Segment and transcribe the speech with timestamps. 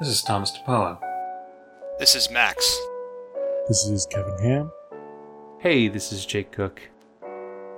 [0.00, 0.96] This is Thomas DePolo.
[1.98, 2.78] This is Max.
[3.66, 4.70] This is Kevin Ham.
[5.58, 6.80] Hey, this is Jake Cook.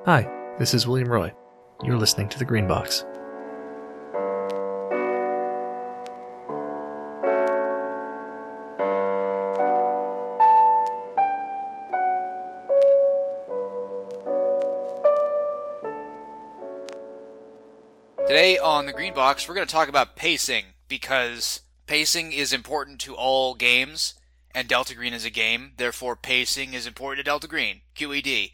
[0.04, 1.32] Hi, this is William Roy.
[1.82, 3.06] You're listening to The Green Box.
[18.26, 23.00] Today on the Green Box, we're going to talk about pacing because pacing is important
[23.00, 24.14] to all games,
[24.54, 25.72] and Delta Green is a game.
[25.76, 27.80] Therefore, pacing is important to Delta Green.
[27.96, 28.52] QED.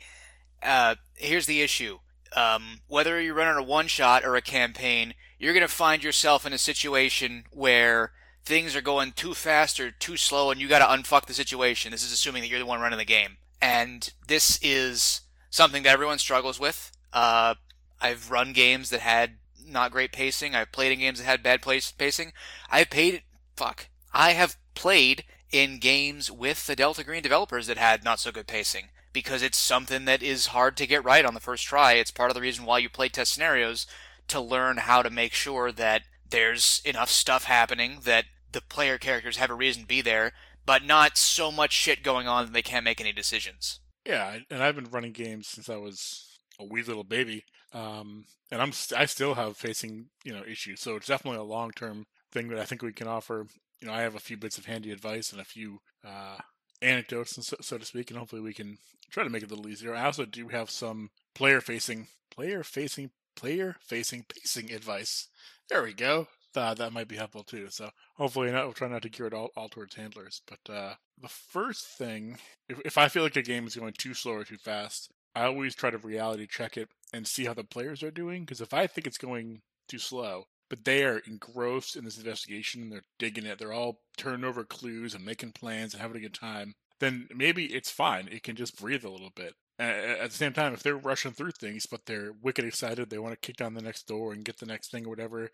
[0.63, 1.99] Uh, here's the issue:
[2.35, 6.47] um, whether you're running a one shot or a campaign, you're going to find yourself
[6.47, 10.79] in a situation where things are going too fast or too slow, and you got
[10.79, 11.91] to unfuck the situation.
[11.91, 15.21] This is assuming that you're the one running the game, and this is
[15.51, 16.91] something that everyone struggles with.
[17.13, 17.57] Uh,
[18.01, 19.33] I've run games that had
[19.67, 20.55] not great pacing.
[20.55, 22.33] I've played in games that had bad place pacing.
[22.71, 23.23] I've paid
[23.57, 23.89] fuck.
[24.13, 28.47] I have played in games with the Delta Green developers that had not so good
[28.47, 31.95] pacing because it's something that is hard to get right on the first try.
[31.95, 33.87] It's part of the reason why you play test scenarios
[34.29, 39.37] to learn how to make sure that there's enough stuff happening that the player characters
[39.37, 40.33] have a reason to be there,
[40.65, 43.81] but not so much shit going on that they can't make any decisions.
[44.05, 48.63] Yeah, and I've been running games since I was a wee little baby, um, and
[48.63, 50.81] I'm st- I still have facing you know issues.
[50.81, 53.47] So it's definitely a long term thing that I think we can offer.
[53.81, 56.39] You know, I have a few bits of handy advice and a few uh,
[56.81, 58.79] anecdotes, so, so to speak, and hopefully we can
[59.11, 59.95] try to make it a little easier.
[59.95, 65.29] I also do have some player facing, player facing, player facing pacing advice.
[65.69, 66.29] There we go.
[66.55, 67.69] Uh, that might be helpful too.
[67.69, 70.41] So hopefully, not, we'll try not to gear it all, all towards handlers.
[70.47, 72.39] But uh, the first thing,
[72.69, 75.45] if, if I feel like a game is going too slow or too fast, I
[75.45, 78.43] always try to reality check it and see how the players are doing.
[78.43, 82.83] Because if I think it's going too slow, but they are engrossed in this investigation,
[82.83, 86.21] and they're digging it, they're all turning over clues and making plans and having a
[86.21, 88.29] good time, then maybe it's fine.
[88.31, 89.55] It can just breathe a little bit.
[89.79, 93.35] At the same time, if they're rushing through things, but they're wicked excited, they want
[93.35, 95.51] to kick down the next door and get the next thing or whatever,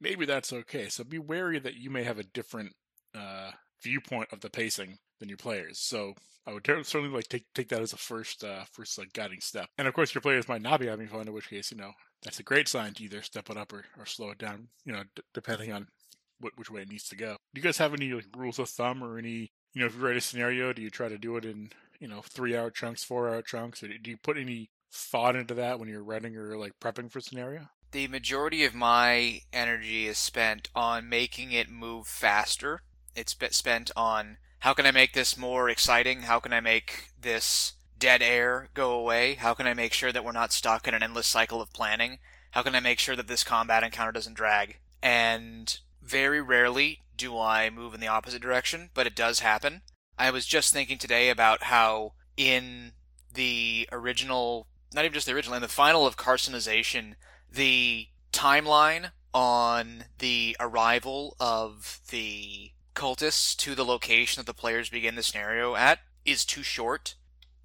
[0.00, 0.88] maybe that's okay.
[0.88, 2.72] So be wary that you may have a different
[3.16, 3.50] uh,
[3.82, 5.78] viewpoint of the pacing than your players.
[5.78, 6.14] So
[6.46, 9.68] I would certainly like take take that as a first uh, first like guiding step.
[9.76, 11.92] And of course, your players might not be having fun, in which case, you know,
[12.22, 14.68] that's a great sign to either step it up or, or slow it down.
[14.84, 15.88] You know, d- depending on
[16.40, 17.36] what, which way it needs to go.
[17.54, 19.50] Do you guys have any like rules of thumb or any?
[19.74, 22.08] You know, if you write a scenario, do you try to do it in you
[22.08, 25.78] know three hour chunks, four hour chunks, or do you put any thought into that
[25.78, 27.68] when you're writing or like prepping for scenario?
[27.90, 32.80] The majority of my energy is spent on making it move faster.
[33.14, 36.22] It's spent on how can I make this more exciting?
[36.22, 39.34] How can I make this dead air go away?
[39.34, 42.18] How can I make sure that we're not stuck in an endless cycle of planning?
[42.52, 44.78] How can I make sure that this combat encounter doesn't drag?
[45.02, 49.82] And very rarely do I move in the opposite direction, but it does happen.
[50.18, 52.92] I was just thinking today about how in
[53.32, 57.14] the original, not even just the original, in the final of Carcinization,
[57.52, 65.14] the timeline on the arrival of the cultists to the location that the players begin
[65.14, 67.14] the scenario at is too short.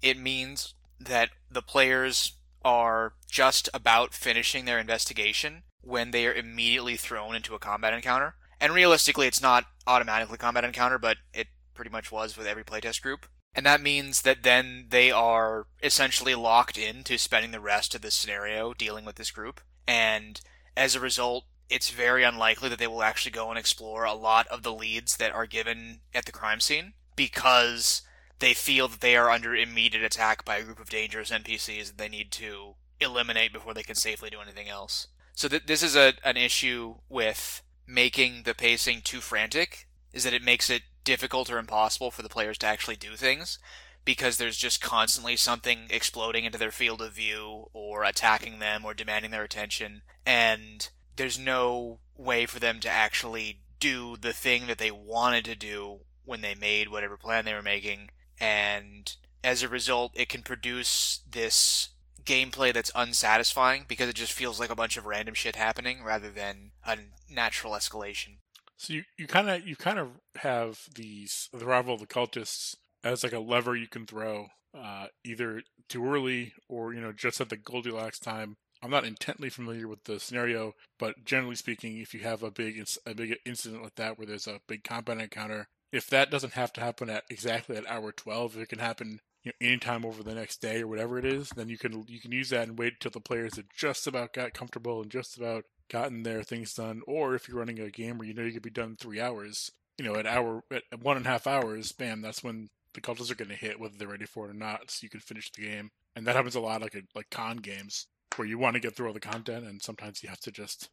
[0.00, 2.34] It means that the players
[2.64, 8.36] are just about finishing their investigation when they are immediately thrown into a combat encounter.
[8.60, 13.02] And realistically, it's not automatically combat encounter, but it pretty much was with every playtest
[13.02, 13.26] group.
[13.54, 18.10] And that means that then they are essentially locked into spending the rest of the
[18.10, 19.60] scenario dealing with this group.
[19.86, 20.40] And
[20.76, 24.46] as a result, it's very unlikely that they will actually go and explore a lot
[24.48, 28.02] of the leads that are given at the crime scene because
[28.38, 31.98] they feel that they are under immediate attack by a group of dangerous NPCs that
[31.98, 35.08] they need to eliminate before they can safely do anything else.
[35.34, 40.34] So th- this is a an issue with making the pacing too frantic is that
[40.34, 43.58] it makes it difficult or impossible for the players to actually do things
[44.04, 48.94] because there's just constantly something exploding into their field of view or attacking them or
[48.94, 54.78] demanding their attention and there's no way for them to actually do the thing that
[54.78, 58.08] they wanted to do when they made whatever plan they were making
[58.40, 61.90] and as a result it can produce this
[62.24, 66.30] gameplay that's unsatisfying because it just feels like a bunch of random shit happening rather
[66.30, 66.96] than a
[67.30, 68.36] natural escalation
[68.76, 72.76] so you, you kind of you kind of have these the arrival of the cultists
[73.04, 77.40] as like a lever you can throw, uh, either too early or you know just
[77.40, 78.56] at the Goldilocks time.
[78.84, 82.86] I'm not intently familiar with the scenario, but generally speaking, if you have a big
[83.06, 86.70] a big incident like that where there's a big combat encounter, if that doesn't have
[86.74, 90.22] to happen at exactly at hour 12, if it can happen you know, anytime over
[90.22, 92.78] the next day or whatever it is, then you can you can use that and
[92.78, 96.74] wait until the players have just about got comfortable and just about gotten their things
[96.74, 98.96] done, or if you're running a game where you know you could be done in
[98.96, 102.68] three hours, you know, at hour at one and a half hours, bam, that's when
[102.92, 105.08] the cultists are going to hit whether they're ready for it or not, so you
[105.08, 105.88] can finish the game.
[106.14, 108.06] And that happens a lot, like a, like con games
[108.38, 110.90] where you want to get through all the content, and sometimes you have to just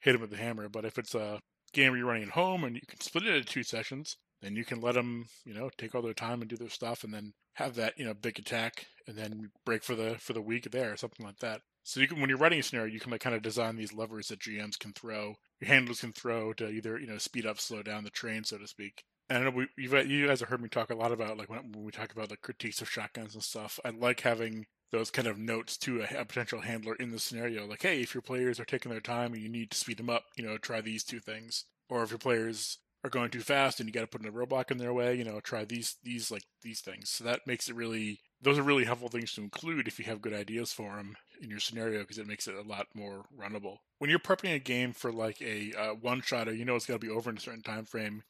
[0.00, 0.68] hit them with the hammer.
[0.68, 1.40] But if it's a
[1.72, 4.56] game where you're running at home and you can split it into two sessions, then
[4.56, 7.12] you can let them, you know, take all their time and do their stuff, and
[7.12, 10.70] then have that, you know, big attack, and then break for the for the week
[10.70, 11.60] there, or something like that.
[11.82, 13.92] So you can, when you're writing a scenario, you can like kind of design these
[13.92, 17.60] levers that GMs can throw, your handlers can throw to either you know speed up,
[17.60, 19.04] slow down the train, so to speak.
[19.28, 21.72] And I know we, you guys have heard me talk a lot about like when,
[21.72, 23.78] when we talk about the critiques of shotguns and stuff.
[23.84, 27.66] I like having those kind of notes to a, a, potential handler in the scenario,
[27.66, 30.10] like, hey, if your players are taking their time and you need to speed them
[30.10, 31.64] up, you know, try these two things.
[31.88, 34.70] Or if your players are going too fast and you got to put a roadblock
[34.70, 37.08] in their way, you know, try these these like these things.
[37.10, 40.22] So that makes it really those are really helpful things to include if you have
[40.22, 43.78] good ideas for them in your scenario because it makes it a lot more runnable.
[43.98, 46.86] When you're prepping a game for like a uh, one shot or you know it's
[46.86, 48.22] got to be over in a certain time frame,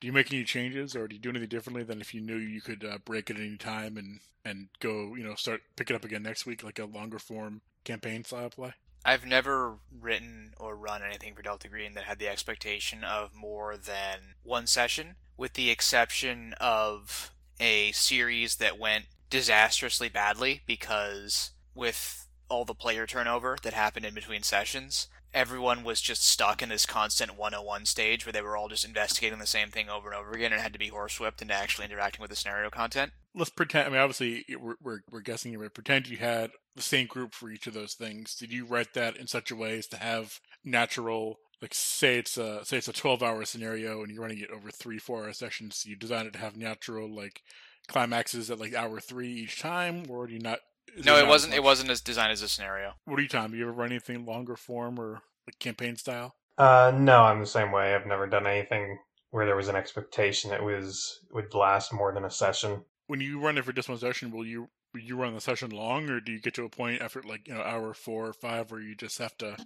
[0.00, 2.36] do you make any changes or do you do anything differently than if you knew
[2.36, 5.96] you could uh, break at any time and and go you know start pick it
[5.96, 8.74] up again next week like a longer form campaign style play?
[9.04, 13.76] I've never written or run anything for delta green that had the expectation of more
[13.76, 22.26] than one session with the exception of a series that went disastrously badly because with
[22.48, 26.86] all the player turnover that happened in between sessions everyone was just stuck in this
[26.86, 30.32] constant 101 stage where they were all just investigating the same thing over and over
[30.32, 33.12] again and had to be horsewhipped into actually interacting with the scenario content.
[33.34, 33.86] Let's pretend.
[33.86, 37.34] I mean, obviously, we're we're, we're guessing here, but pretend you had the same group
[37.34, 38.34] for each of those things.
[38.34, 41.36] Did you write that in such a way as to have natural?
[41.60, 44.70] Like, say it's a say it's a 12 hour scenario and you're running it over
[44.70, 45.84] three four hour sessions.
[45.86, 47.42] You design it to have natural like
[47.88, 50.60] climaxes at like hour three each time, or do you not
[51.04, 51.54] no, it wasn't.
[51.54, 52.94] It wasn't as designed as a scenario.
[53.04, 53.50] What are you, Tom?
[53.50, 56.36] Do you ever run anything longer form or like campaign style?
[56.58, 57.94] Uh, no, I'm the same way.
[57.94, 58.98] I've never done anything
[59.30, 62.84] where there was an expectation it was would last more than a session.
[63.06, 65.70] When you run it for just one session, will you will you run the session
[65.70, 68.32] long, or do you get to a point after like you know hour four or
[68.32, 69.56] five where you just have to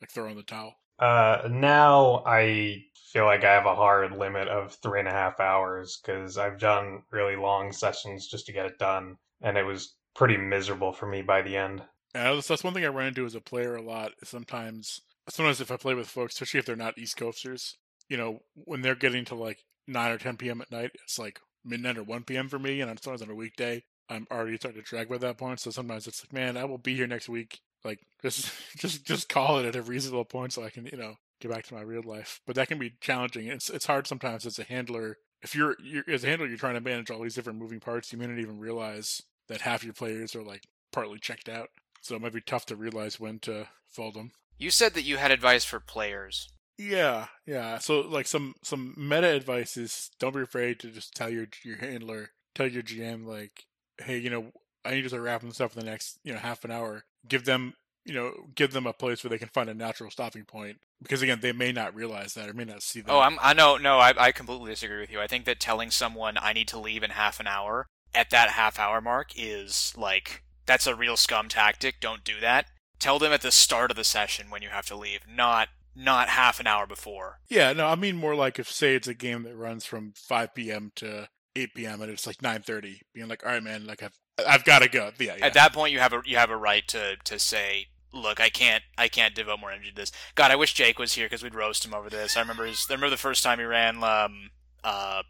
[0.00, 0.74] like throw in the towel?
[0.98, 5.40] Uh, now I feel like I have a hard limit of three and a half
[5.40, 9.94] hours because I've done really long sessions just to get it done, and it was
[10.16, 11.82] pretty miserable for me by the end.
[12.14, 14.12] Yeah, that's, that's one thing I run into as a player a lot.
[14.24, 17.76] Sometimes, sometimes if I play with folks, especially if they're not East Coasters,
[18.08, 20.60] you know, when they're getting to like nine or ten p.m.
[20.60, 22.48] at night, it's like midnight or one p.m.
[22.48, 23.84] for me, and I'm sometimes on a weekday.
[24.08, 26.78] I'm already starting to drag by that point, so sometimes it's like, man, I will
[26.78, 27.60] be here next week.
[27.84, 31.16] Like, just, just, just call it at a reasonable point so I can, you know,
[31.40, 32.40] get back to my real life.
[32.46, 33.48] But that can be challenging.
[33.48, 35.18] It's, it's hard sometimes as a handler.
[35.42, 38.12] If you're, you're as a handler, you're trying to manage all these different moving parts.
[38.12, 41.68] You may not even realize that half your players are like partly checked out.
[42.00, 44.32] So it might be tough to realize when to fold them.
[44.58, 46.48] You said that you had advice for players.
[46.78, 47.78] Yeah, yeah.
[47.78, 51.78] So like some some meta advice is don't be afraid to just tell your your
[51.78, 53.64] handler, tell your GM like,
[53.98, 54.52] hey, you know,
[54.84, 57.04] I need to start wrapping this up in the next you know half an hour.
[57.26, 57.74] Give them
[58.04, 61.22] you know give them a place where they can find a natural stopping point because
[61.22, 63.12] again they may not realize that or may not see oh, that.
[63.12, 65.20] Oh, I'm, I know no I I completely disagree with you.
[65.20, 67.86] I think that telling someone I need to leave in half an hour
[68.16, 72.00] at that half hour mark is like that's a real scum tactic.
[72.00, 72.66] Don't do that.
[72.98, 76.28] Tell them at the start of the session when you have to leave, not not
[76.30, 77.38] half an hour before.
[77.48, 80.54] Yeah, no, I mean more like if say it's a game that runs from 5
[80.54, 80.92] p.m.
[80.96, 82.02] to 8 p.m.
[82.02, 85.10] and it's like 9:30, being like, "All right, man, like I've I've got to go."
[85.18, 85.46] Yeah, yeah.
[85.46, 88.50] At that point, you have a you have a right to to say, "Look, I
[88.50, 91.42] can't I can't devote more energy to this." God, I wish Jake was here because
[91.42, 92.36] we'd roast him over this.
[92.36, 94.50] I remember his I remember the first time he ran um
[94.84, 95.22] uh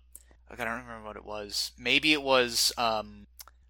[0.50, 1.72] I don't remember what it was.
[1.78, 3.26] Maybe it was um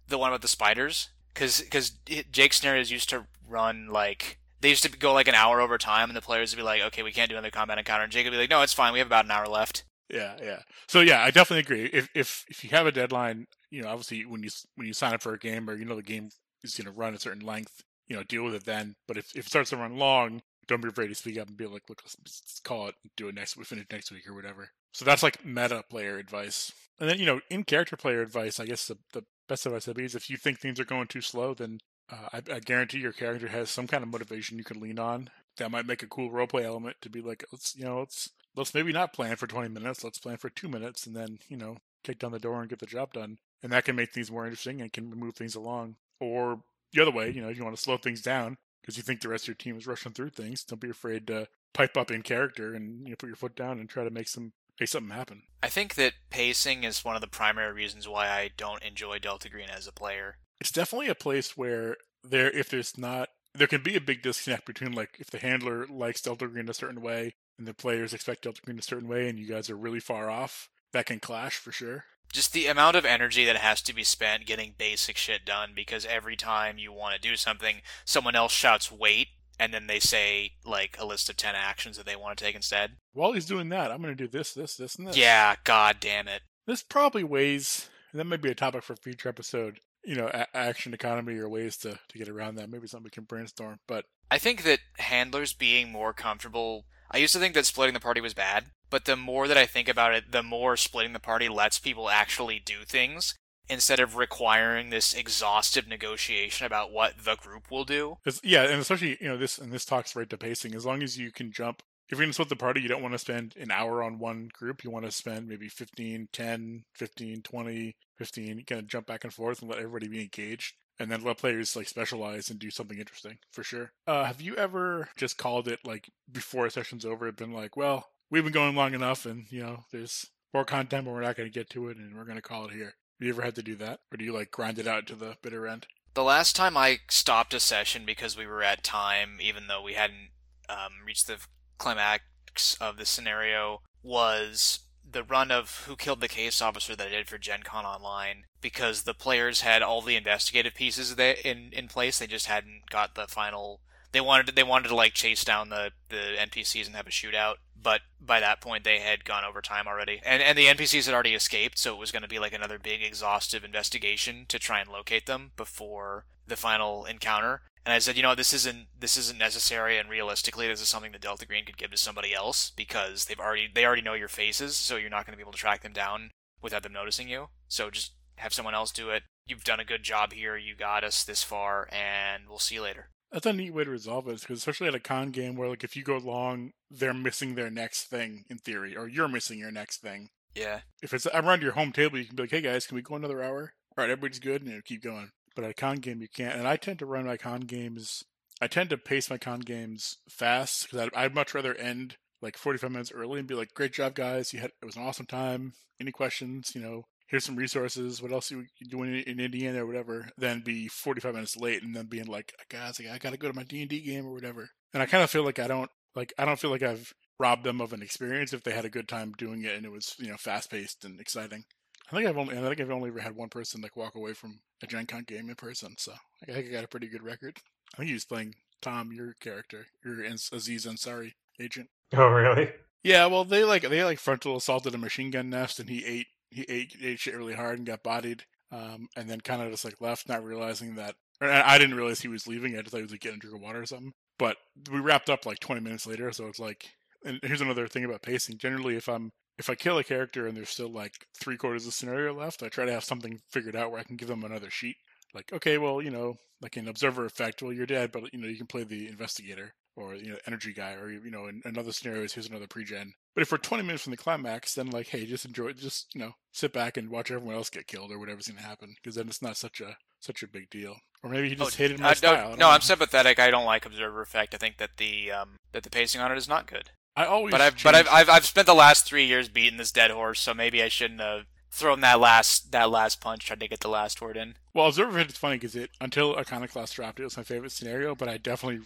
[0.07, 1.91] the one about the spiders because because
[2.31, 6.09] Jake's scenarios used to run like they used to go like an hour over time,
[6.09, 8.25] and the players would be like, "Okay, we can't do another combat encounter," and Jake
[8.25, 8.93] would be like, "No, it's fine.
[8.93, 10.59] We have about an hour left." Yeah, yeah.
[10.87, 11.89] So yeah, I definitely agree.
[11.91, 15.13] If if if you have a deadline, you know, obviously when you when you sign
[15.13, 16.29] up for a game or you know the game
[16.63, 18.95] is going to run a certain length, you know, deal with it then.
[19.07, 21.57] But if, if it starts to run long, don't be afraid to speak up and
[21.57, 24.69] be like, "Look, let's, call it, do it next, we finish next week or whatever."
[24.91, 26.71] So that's like meta player advice.
[26.99, 29.95] And then you know, in character player advice, I guess the the best advice I'd
[29.95, 31.79] be is if you think things are going too slow, then
[32.11, 35.29] uh, I, I, guarantee your character has some kind of motivation you can lean on
[35.57, 38.73] that might make a cool roleplay element to be like, let's you know, let's let's
[38.73, 41.77] maybe not plan for 20 minutes, let's plan for two minutes, and then you know,
[42.03, 44.45] kick down the door and get the job done, and that can make things more
[44.45, 45.95] interesting and can move things along.
[46.19, 46.61] Or
[46.93, 49.21] the other way, you know, if you want to slow things down because you think
[49.21, 52.11] the rest of your team is rushing through things, don't be afraid to pipe up
[52.11, 54.89] in character and you know, put your foot down and try to make some make
[54.89, 55.43] something happen.
[55.63, 59.49] I think that pacing is one of the primary reasons why I don't enjoy Delta
[59.49, 60.37] Green as a player.
[60.61, 64.65] It's definitely a place where there, if there's not there can be a big disconnect
[64.65, 68.43] between like if the handler likes Delta Green a certain way and the players expect
[68.43, 70.69] Delta Green a certain way, and you guys are really far off.
[70.93, 72.05] That can clash for sure.
[72.33, 76.05] Just the amount of energy that has to be spent getting basic shit done because
[76.05, 79.29] every time you want to do something, someone else shouts wait,
[79.59, 82.55] and then they say like a list of 10 actions that they want to take
[82.55, 82.91] instead.
[83.13, 85.17] While he's doing that, I'm going to do this, this, this, and this.
[85.17, 86.41] Yeah, god damn it.
[86.67, 90.29] This probably ways, and that might be a topic for a future episode, you know,
[90.33, 92.69] a- action economy or ways to, to get around that.
[92.69, 93.79] Maybe something we can brainstorm.
[93.87, 96.85] But I think that handlers being more comfortable.
[97.09, 99.65] I used to think that splitting the party was bad, but the more that I
[99.65, 103.35] think about it, the more splitting the party lets people actually do things
[103.69, 108.17] instead of requiring this exhaustive negotiation about what the group will do.
[108.43, 110.75] Yeah, and especially you know this and this talks right to pacing.
[110.75, 113.01] As long as you can jump, if you're going to split the party, you don't
[113.01, 114.83] want to spend an hour on one group.
[114.83, 118.57] You want to spend maybe 15, 10, 15, 20, 15.
[118.57, 120.75] You kind of jump back and forth and let everybody be engaged.
[120.99, 123.91] And then let players like specialize and do something interesting for sure.
[124.07, 127.31] Uh, have you ever just called it like before a session's over?
[127.31, 131.13] Been like, well, we've been going long enough, and you know, there's more content, but
[131.13, 132.95] we're not going to get to it, and we're going to call it here.
[133.19, 135.15] Have you ever had to do that, or do you like grind it out to
[135.15, 135.87] the bitter end?
[136.13, 139.93] The last time I stopped a session because we were at time, even though we
[139.93, 140.29] hadn't
[140.69, 141.37] um, reached the
[141.77, 144.79] climax of the scenario, was
[145.09, 148.43] the run of Who Killed the Case Officer that I did for Gen Con Online
[148.61, 152.19] because the players had all the investigative pieces in, in place.
[152.19, 153.81] They just hadn't got the final.
[154.11, 157.55] They wanted they wanted to like chase down the, the NPCs and have a shootout,
[157.81, 161.13] but by that point they had gone over time already, and and the NPCs had
[161.13, 164.79] already escaped, so it was going to be like another big exhaustive investigation to try
[164.79, 167.61] and locate them before the final encounter.
[167.85, 171.13] And I said, you know, this isn't this isn't necessary, and realistically, this is something
[171.13, 174.27] that Delta Green could give to somebody else because they've already they already know your
[174.27, 176.31] faces, so you're not going to be able to track them down
[176.61, 177.47] without them noticing you.
[177.69, 179.23] So just have someone else do it.
[179.47, 180.57] You've done a good job here.
[180.57, 183.09] You got us this far, and we'll see you later.
[183.31, 185.83] That's a neat way to resolve it, because especially at a con game where like
[185.83, 189.71] if you go long, they're missing their next thing in theory, or you're missing your
[189.71, 190.29] next thing.
[190.55, 190.81] Yeah.
[191.01, 193.15] If it's around your home table, you can be like, "Hey guys, can we go
[193.15, 195.31] another hour?" All right, everybody's good, and you know, keep going.
[195.55, 196.55] But at a con game, you can't.
[196.55, 198.23] And I tend to run my con games.
[198.61, 202.57] I tend to pace my con games fast because I'd, I'd much rather end like
[202.57, 204.53] 45 minutes early and be like, "Great job, guys!
[204.53, 205.73] You had it was an awesome time.
[205.99, 206.71] Any questions?
[206.73, 208.21] You know, here's some resources.
[208.21, 211.95] What else are you doing in Indiana or whatever?" Then be 45 minutes late and
[211.95, 214.69] then being like, "Guys, I gotta go to my D and D game or whatever."
[214.93, 217.63] And I kind of feel like I don't like I don't feel like I've robbed
[217.63, 220.15] them of an experience if they had a good time doing it and it was
[220.17, 221.65] you know fast paced and exciting.
[222.11, 224.33] I think I've only I think I've only ever had one person like walk away
[224.33, 227.23] from a Gen Con game in person, so I think I got a pretty good
[227.23, 227.57] record.
[227.93, 231.89] I think he was playing Tom, your character, your Aziz Ansari agent.
[232.13, 232.71] Oh, really?
[233.03, 236.27] Yeah, well, they like they like frontal assaulted a machine gun nest, and he ate
[236.49, 239.85] he ate ate shit really hard and got bodied, um, and then kind of just
[239.85, 241.15] like left, not realizing that.
[241.39, 242.75] I didn't realize he was leaving.
[242.75, 244.13] I just thought he was like getting a drink of water or something.
[244.39, 244.57] But
[244.91, 246.89] we wrapped up like 20 minutes later, so it's like.
[247.25, 248.57] And here's another thing about pacing.
[248.57, 251.87] Generally, if I'm if I kill a character and there's still like three quarters of
[251.87, 254.43] the scenario left, I try to have something figured out where I can give them
[254.43, 254.97] another sheet.
[255.33, 258.47] Like, okay, well, you know, like an observer effect, well, you're dead, but you know,
[258.47, 261.91] you can play the investigator or you know, energy guy, or you know, in another
[261.91, 263.13] scenario, here's another pre-gen.
[263.37, 266.19] But if we're 20 minutes from the climax, then like, hey, just enjoy, just you
[266.19, 269.13] know, sit back and watch everyone else get killed or whatever's going to happen, because
[269.13, 270.95] then it's not such a such a big deal.
[271.21, 272.49] Or maybe he just oh, hated my uh, style.
[272.49, 273.37] No, no I'm sympathetic.
[273.37, 274.55] I don't like observer effect.
[274.55, 276.89] I think that the um, that the pacing on it is not good.
[277.15, 279.91] I always, but I've but I've, I've I've spent the last three years beating this
[279.91, 283.67] dead horse, so maybe I shouldn't have thrown that last that last punch, tried to
[283.67, 284.55] get the last word in.
[284.73, 288.15] Well, observer effect is funny because it until Iconoclast dropped, it was my favorite scenario,
[288.15, 288.79] but I definitely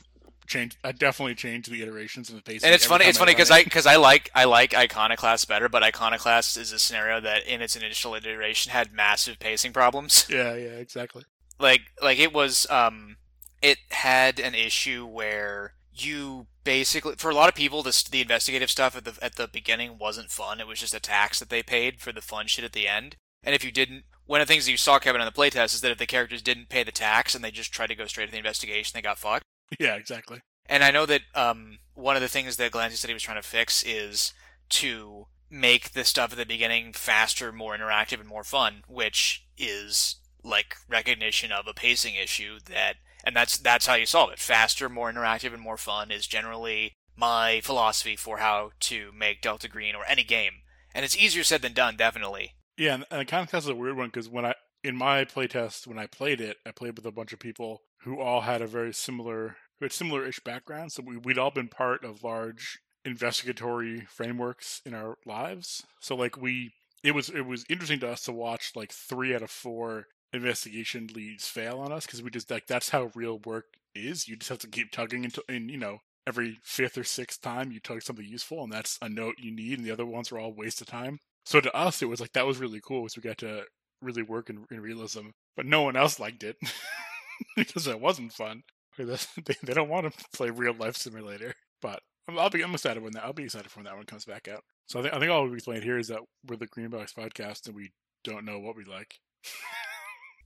[0.51, 0.77] changed.
[0.83, 2.67] I definitely changed the iterations and the pacing.
[2.67, 3.05] And it's funny.
[3.05, 6.79] It's funny because I because I like I like Iconoclast better, but Iconoclast is a
[6.79, 10.27] scenario that in its initial iteration had massive pacing problems.
[10.31, 11.23] Yeah, yeah, exactly.
[11.59, 13.17] Like like it was um
[13.61, 18.69] it had an issue where you basically for a lot of people this the investigative
[18.69, 21.63] stuff at the at the beginning wasn't fun it was just a tax that they
[21.63, 24.53] paid for the fun shit at the end and if you didn't one of the
[24.53, 26.83] things that you saw Kevin on the playtest is that if the characters didn't pay
[26.83, 29.43] the tax and they just tried to go straight to the investigation they got fucked
[29.79, 33.13] yeah exactly and I know that um, one of the things that Glancy said he
[33.13, 34.33] was trying to fix is
[34.69, 40.15] to make the stuff at the beginning faster, more interactive, and more fun, which is
[40.43, 44.39] like recognition of a pacing issue that and that's that's how you solve it.
[44.39, 49.67] Faster, more interactive, and more fun is generally my philosophy for how to make Delta
[49.67, 50.53] Green or any game.
[50.95, 52.55] And it's easier said than done, definitely.
[52.77, 55.99] Yeah, and, and Iconoclast is a weird one because when I in my playtest when
[55.99, 58.93] I played it, I played with a bunch of people who all had a very
[58.93, 60.95] similar, who had similar-ish backgrounds.
[60.95, 65.83] So we, we'd all been part of large investigatory frameworks in our lives.
[65.99, 66.71] So like we,
[67.03, 71.09] it was it was interesting to us to watch like three out of four investigation
[71.13, 73.65] leads fail on us because we just like that's how real work
[73.95, 74.27] is.
[74.27, 77.71] You just have to keep tugging until, and you know, every fifth or sixth time
[77.71, 80.39] you tug something useful, and that's a note you need, and the other ones are
[80.39, 81.19] all waste of time.
[81.45, 83.63] So to us, it was like that was really cool, because we got to
[84.01, 85.29] really work in, in realism.
[85.55, 86.57] But no one else liked it
[87.55, 88.63] because it wasn't fun.
[88.97, 91.55] They, they don't want to play real life simulator.
[91.81, 94.47] But I'll be I'm excited when that I'll be excited when that one comes back
[94.47, 94.63] out.
[94.87, 97.67] So I think I think all we explained here is that we're the Greenbox podcast
[97.67, 97.91] and we
[98.23, 99.19] don't know what we like.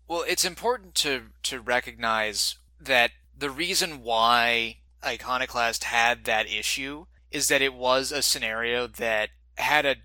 [0.07, 7.47] Well, it's important to to recognize that the reason why Iconoclast had that issue is
[7.47, 9.97] that it was a scenario that had a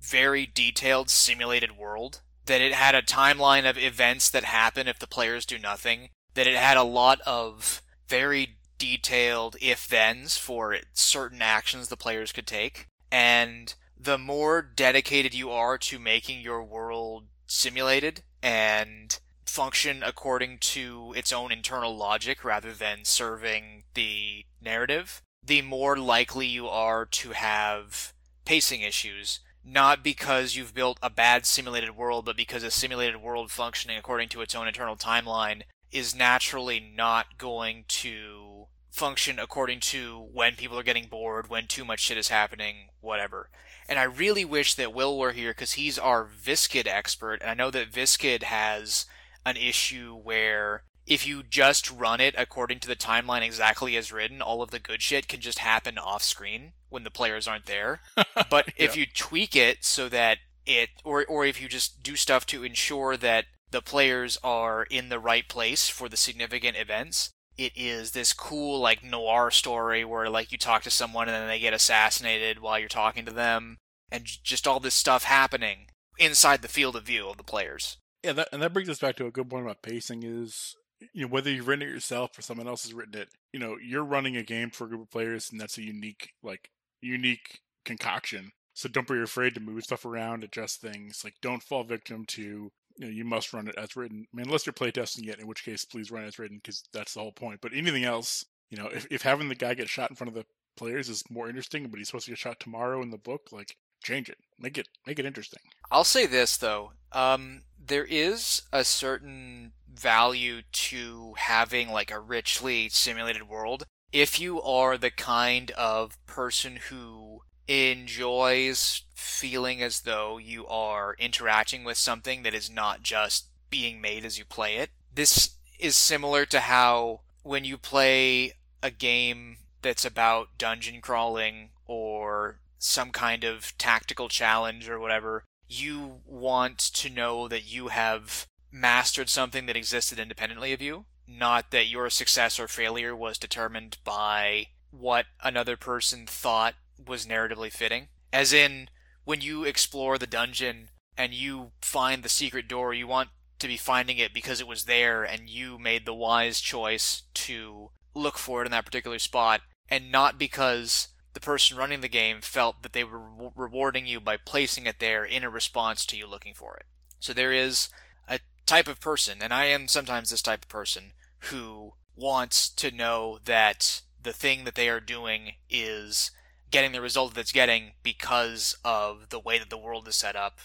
[0.00, 5.06] very detailed simulated world, that it had a timeline of events that happen if the
[5.06, 11.42] players do nothing, that it had a lot of very detailed if thens for certain
[11.42, 12.86] actions the players could take.
[13.10, 21.14] And the more dedicated you are to making your world simulated and function according to
[21.16, 27.30] its own internal logic rather than serving the narrative, the more likely you are to
[27.30, 28.12] have
[28.44, 29.40] pacing issues.
[29.64, 34.28] Not because you've built a bad simulated world, but because a simulated world functioning according
[34.28, 35.62] to its own internal timeline
[35.96, 41.84] is naturally not going to function according to when people are getting bored, when too
[41.84, 43.50] much shit is happening, whatever.
[43.88, 47.54] And I really wish that Will were here because he's our Viscid expert, and I
[47.54, 49.06] know that Viscid has
[49.44, 54.42] an issue where if you just run it according to the timeline exactly as written,
[54.42, 58.00] all of the good shit can just happen off screen when the players aren't there.
[58.50, 59.00] But if Yeah.
[59.00, 63.16] you tweak it so that it, or, or if you just do stuff to ensure
[63.18, 68.32] that the players are in the right place for the significant events, it is this
[68.32, 72.60] cool, like, noir story where, like, you talk to someone and then they get assassinated
[72.60, 73.78] while you're talking to them,
[74.10, 77.98] and just all this stuff happening inside the field of view of the players.
[78.22, 80.74] Yeah, that, and that brings us back to a good point about pacing is
[81.12, 83.28] you know whether you've written it yourself or someone else has written it.
[83.52, 86.30] You know, you're running a game for a group of players, and that's a unique
[86.42, 88.52] like unique concoction.
[88.74, 91.22] So don't be afraid to move stuff around, adjust things.
[91.24, 94.26] Like don't fall victim to you know you must run it as written.
[94.32, 96.84] I mean, unless you're playtesting it, in which case please run it as written because
[96.92, 97.60] that's the whole point.
[97.60, 100.34] But anything else, you know, if if having the guy get shot in front of
[100.34, 103.48] the players is more interesting, but he's supposed to get shot tomorrow in the book,
[103.52, 105.60] like change it, make it make it interesting.
[105.90, 112.88] I'll say this though, um, there is a certain value to having like a richly
[112.90, 120.66] simulated world if you are the kind of person who enjoys feeling as though you
[120.66, 124.90] are interacting with something that is not just being made as you play it.
[125.14, 132.60] This is similar to how when you play a game that's about dungeon crawling or
[132.78, 139.28] some kind of tactical challenge or whatever, you want to know that you have mastered
[139.28, 144.66] something that existed independently of you, not that your success or failure was determined by
[144.90, 146.74] what another person thought
[147.04, 148.08] was narratively fitting.
[148.32, 148.88] As in,
[149.24, 153.76] when you explore the dungeon and you find the secret door, you want to be
[153.76, 158.62] finding it because it was there and you made the wise choice to look for
[158.62, 162.92] it in that particular spot, and not because the person running the game felt that
[162.92, 166.54] they were re- rewarding you by placing it there in a response to you looking
[166.54, 166.86] for it.
[167.20, 167.88] So there is
[168.28, 171.12] a type of person, and I am sometimes this type of person,
[171.50, 176.30] who wants to know that the thing that they are doing is
[176.76, 180.36] getting the result that it's getting because of the way that the world is set
[180.36, 180.58] up,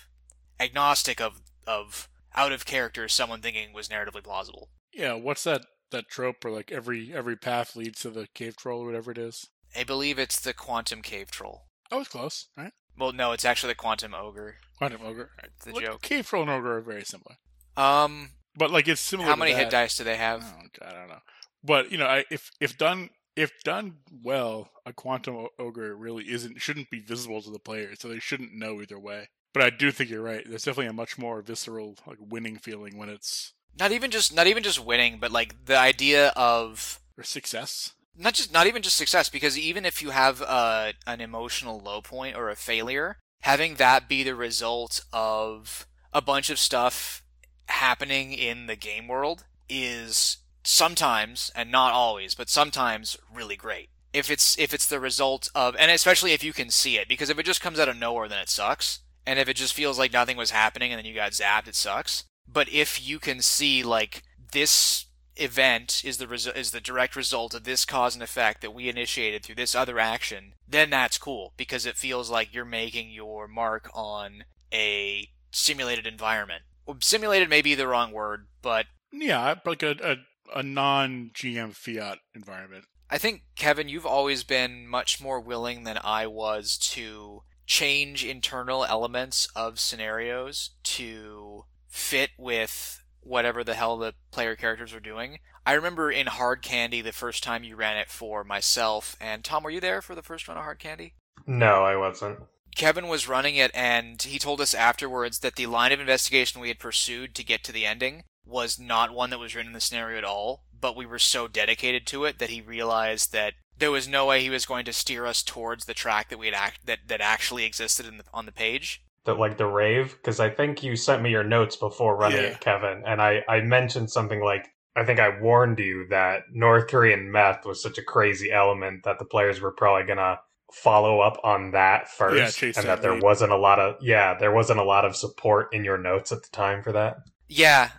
[0.59, 4.69] agnostic of of out of character someone thinking was narratively plausible.
[4.93, 8.81] Yeah, what's that that trope where like every every path leads to the cave troll
[8.81, 9.45] or whatever it is?
[9.75, 11.63] I believe it's the quantum cave troll.
[11.91, 12.73] I was close, right?
[12.97, 14.55] Well, no, it's actually the quantum ogre.
[14.77, 15.29] Quantum ogre.
[15.65, 16.01] The Look, joke.
[16.01, 17.37] Cave troll and ogre are very similar,
[17.77, 19.29] Um, but like it's similar.
[19.29, 20.43] how many hit dice do they have?
[20.43, 21.19] Oh, God, I don't know.
[21.63, 23.09] But you know, I, if if done
[23.41, 28.07] if done well, a quantum ogre really isn't shouldn't be visible to the player, so
[28.07, 29.29] they shouldn't know either way.
[29.53, 30.43] But I do think you're right.
[30.47, 34.47] There's definitely a much more visceral, like winning feeling when it's Not even just not
[34.47, 37.93] even just winning, but like the idea of or success.
[38.15, 42.01] not just not even just success because even if you have uh, an emotional low
[42.01, 47.23] point or a failure having that be the result of a bunch of stuff
[47.67, 53.89] happening in the game world is sometimes and not always but sometimes really great.
[54.13, 57.29] If it's if it's the result of and especially if you can see it because
[57.29, 58.99] if it just comes out of nowhere then it sucks.
[59.25, 61.75] And if it just feels like nothing was happening and then you got zapped it
[61.75, 62.25] sucks.
[62.47, 65.05] But if you can see like this
[65.37, 68.89] event is the resu- is the direct result of this cause and effect that we
[68.89, 73.47] initiated through this other action, then that's cool because it feels like you're making your
[73.47, 74.43] mark on
[74.73, 76.63] a simulated environment.
[76.85, 80.15] Well, simulated may be the wrong word, but Yeah, like a, a
[80.53, 82.85] a non GM fiat environment.
[83.09, 88.85] I think Kevin, you've always been much more willing than I was to change internal
[88.85, 95.39] elements of scenarios to fit with whatever the hell the player characters are doing.
[95.65, 99.63] I remember in Hard Candy the first time you ran it for myself, and Tom,
[99.63, 101.13] were you there for the first run of Hard Candy?
[101.45, 102.39] No, I wasn't.
[102.75, 106.69] Kevin was running it, and he told us afterwards that the line of investigation we
[106.69, 109.79] had pursued to get to the ending was not one that was written in the
[109.81, 113.91] scenario at all, but we were so dedicated to it that he realized that there
[113.91, 116.55] was no way he was going to steer us towards the track that we had
[116.55, 119.01] act- that that actually existed the, on the page.
[119.25, 122.43] That like the rave, because I think you sent me your notes before running Yeah.
[122.49, 126.87] it, Kevin, and I I mentioned something like I think I warned you that North
[126.87, 130.39] Korean meth was such a crazy element that the players were probably gonna
[130.73, 133.23] follow up on that first, Yeah, and that that there lead.
[133.23, 136.41] wasn't a lot of yeah there wasn't a lot of support in your notes at
[136.43, 137.17] the time for that.
[137.47, 137.89] Yeah,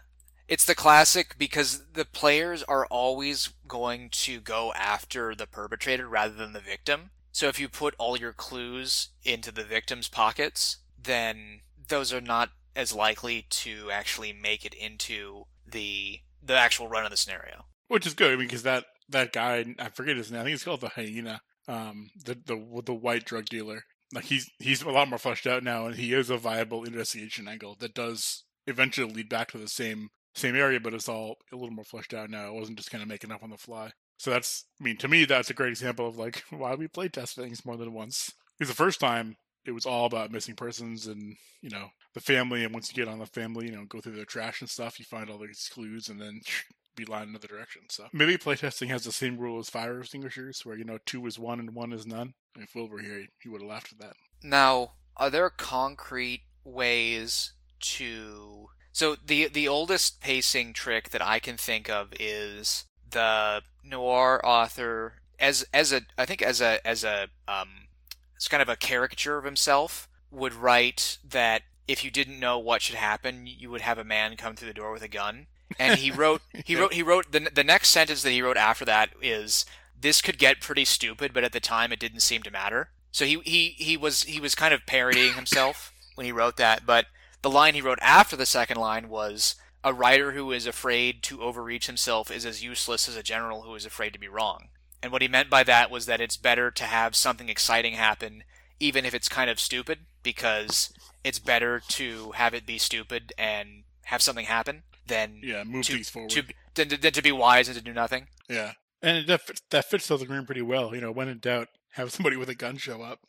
[0.53, 6.35] it's the classic because the players are always going to go after the perpetrator rather
[6.35, 7.09] than the victim.
[7.33, 12.51] So if you put all your clues into the victim's pockets, then those are not
[12.77, 17.65] as likely to actually make it into the the actual run of the scenario.
[17.89, 18.39] which is good.
[18.39, 20.43] Because that that guy, I forget his name.
[20.43, 21.41] I think it's called the hyena.
[21.67, 23.85] Um, the the the white drug dealer.
[24.13, 27.49] Like he's he's a lot more fleshed out now, and he is a viable investigation
[27.49, 31.57] angle that does eventually lead back to the same same area, but it's all a
[31.57, 32.49] little more fleshed out now.
[32.49, 33.93] It wasn't just kind of making up on the fly.
[34.19, 37.09] So that's, I mean, to me, that's a great example of like why we play
[37.09, 38.33] test things more than once.
[38.59, 42.65] Because the first time it was all about missing persons and you know the family,
[42.65, 44.99] and once you get on the family, you know, go through their trash and stuff,
[44.99, 46.41] you find all these clues, and then
[46.97, 47.83] be in another direction.
[47.89, 51.39] So maybe playtesting has the same rule as fire extinguishers, where you know two is
[51.39, 52.35] one and one is none.
[52.57, 54.15] If Will were here, he would have laughed at that.
[54.43, 61.57] Now, are there concrete ways to so the the oldest pacing trick that I can
[61.57, 67.29] think of is the noir author as as a I think as a as a
[67.49, 67.89] um
[68.37, 72.83] it's kind of a caricature of himself would write that if you didn't know what
[72.83, 75.47] should happen you would have a man come through the door with a gun.
[75.79, 78.85] And he wrote he wrote he wrote the the next sentence that he wrote after
[78.85, 79.65] that is
[79.99, 82.91] this could get pretty stupid but at the time it didn't seem to matter.
[83.11, 86.85] So he he he was he was kind of parodying himself when he wrote that
[86.85, 87.07] but
[87.43, 91.43] the line he wrote after the second line was a writer who is afraid to
[91.43, 94.69] overreach himself is as useless as a general who is afraid to be wrong
[95.03, 98.45] and what he meant by that was that it's better to have something exciting happen
[98.79, 100.93] even if it's kind of stupid because
[101.25, 105.95] it's better to have it be stupid and have something happen than Yeah, move to,
[105.95, 106.31] things forward.
[106.31, 106.43] to
[106.75, 108.29] than, to- than to be wise and to do nothing.
[108.49, 110.95] Yeah, and that fits, that fits the green pretty well.
[110.95, 113.21] You know, when in doubt, have somebody with a gun show up,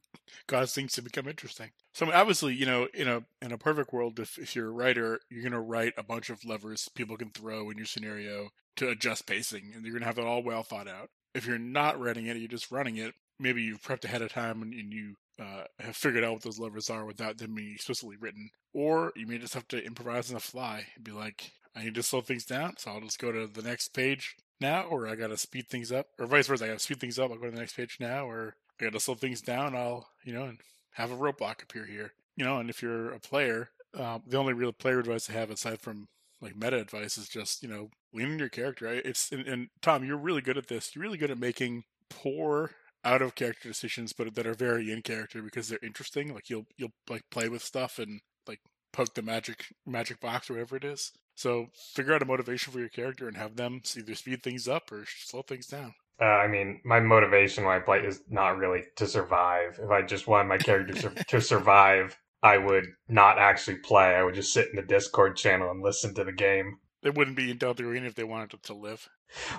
[0.48, 1.70] cause things to become interesting.
[1.92, 4.68] So I mean, obviously, you know, in a in a perfect world, if if you're
[4.68, 8.50] a writer, you're gonna write a bunch of levers people can throw in your scenario
[8.76, 11.10] to adjust pacing, and you're gonna have it all well thought out.
[11.34, 13.14] If you're not writing it, you're just running it.
[13.38, 16.58] Maybe you've prepped ahead of time and, and you uh, have figured out what those
[16.58, 20.34] levers are without them being explicitly written, or you may just have to improvise on
[20.34, 23.32] the fly and be like, I need to slow things down, so I'll just go
[23.32, 26.64] to the next page now, or I gotta speed things up, or vice versa.
[26.64, 27.30] I gotta speed things up.
[27.30, 29.76] I'll go to the next page now, or I gotta slow things down.
[29.76, 30.58] I'll, you know, and
[30.92, 32.12] have a roadblock appear here.
[32.36, 35.50] You know, and if you're a player, um, the only real player advice I have
[35.50, 36.08] aside from
[36.40, 38.86] like meta advice is just you know lean your character.
[38.88, 40.94] It's and, and Tom, you're really good at this.
[40.94, 42.70] You're really good at making poor
[43.04, 46.34] out of character decisions, but that are very in character because they're interesting.
[46.34, 48.60] Like you'll you'll like play with stuff and like
[48.92, 51.12] poke the magic magic box or whatever it is.
[51.34, 54.92] So figure out a motivation for your character and have them either speed things up
[54.92, 55.94] or slow things down.
[56.20, 59.80] Uh, I mean, my motivation when I play is not really to survive.
[59.82, 64.14] If I just wanted my character sur- to survive, I would not actually play.
[64.14, 66.78] I would just sit in the Discord channel and listen to the game.
[67.02, 69.08] They wouldn't be in Delta Green if they wanted to live.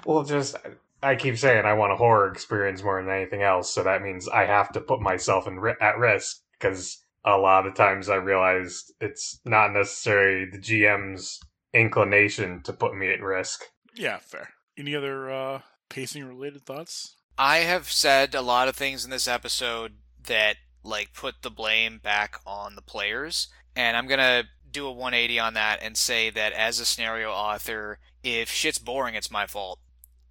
[0.05, 0.55] Well, just
[1.01, 4.29] I keep saying I want a horror experience more than anything else, so that means
[4.29, 8.93] I have to put myself in at risk because a lot of times I realized
[8.99, 11.39] it's not necessarily the GM's
[11.73, 13.63] inclination to put me at risk.
[13.95, 14.49] Yeah, fair.
[14.77, 17.15] Any other uh, pacing related thoughts?
[17.37, 19.93] I have said a lot of things in this episode
[20.25, 25.39] that like put the blame back on the players, and I'm gonna do a 180
[25.39, 29.79] on that and say that as a scenario author, if shit's boring, it's my fault.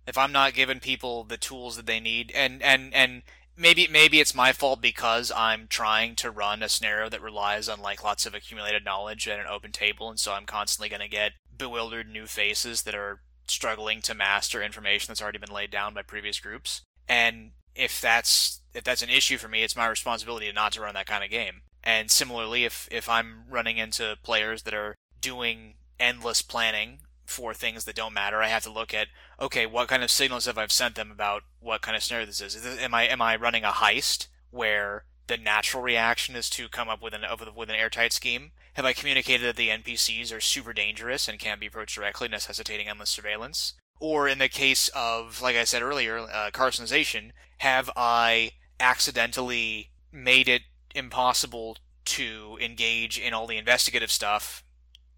[0.06, 3.22] If I'm not giving people the tools that they need, and and and
[3.56, 7.80] maybe maybe it's my fault because I'm trying to run a scenario that relies on
[7.80, 11.32] like lots of accumulated knowledge at an open table, and so I'm constantly gonna get
[11.56, 16.02] bewildered new faces that are struggling to master information that's already been laid down by
[16.02, 16.82] previous groups.
[17.08, 20.94] And if that's if that's an issue for me, it's my responsibility not to run
[20.94, 21.62] that kind of game.
[21.84, 27.84] And similarly, if if I'm running into players that are doing endless planning for things
[27.84, 28.42] that don't matter.
[28.42, 29.08] I have to look at
[29.40, 32.40] okay, what kind of signals have I sent them about what kind of scenario this
[32.40, 32.54] is?
[32.54, 36.68] is this, am I am I running a heist where the natural reaction is to
[36.68, 37.22] come up with an
[37.56, 38.52] with an airtight scheme?
[38.74, 42.88] Have I communicated that the NPCs are super dangerous and can't be approached directly, necessitating
[42.88, 43.74] endless surveillance?
[44.00, 50.48] Or in the case of, like I said earlier, uh, carcinization, have I accidentally made
[50.48, 50.62] it
[50.94, 54.64] impossible to engage in all the investigative stuff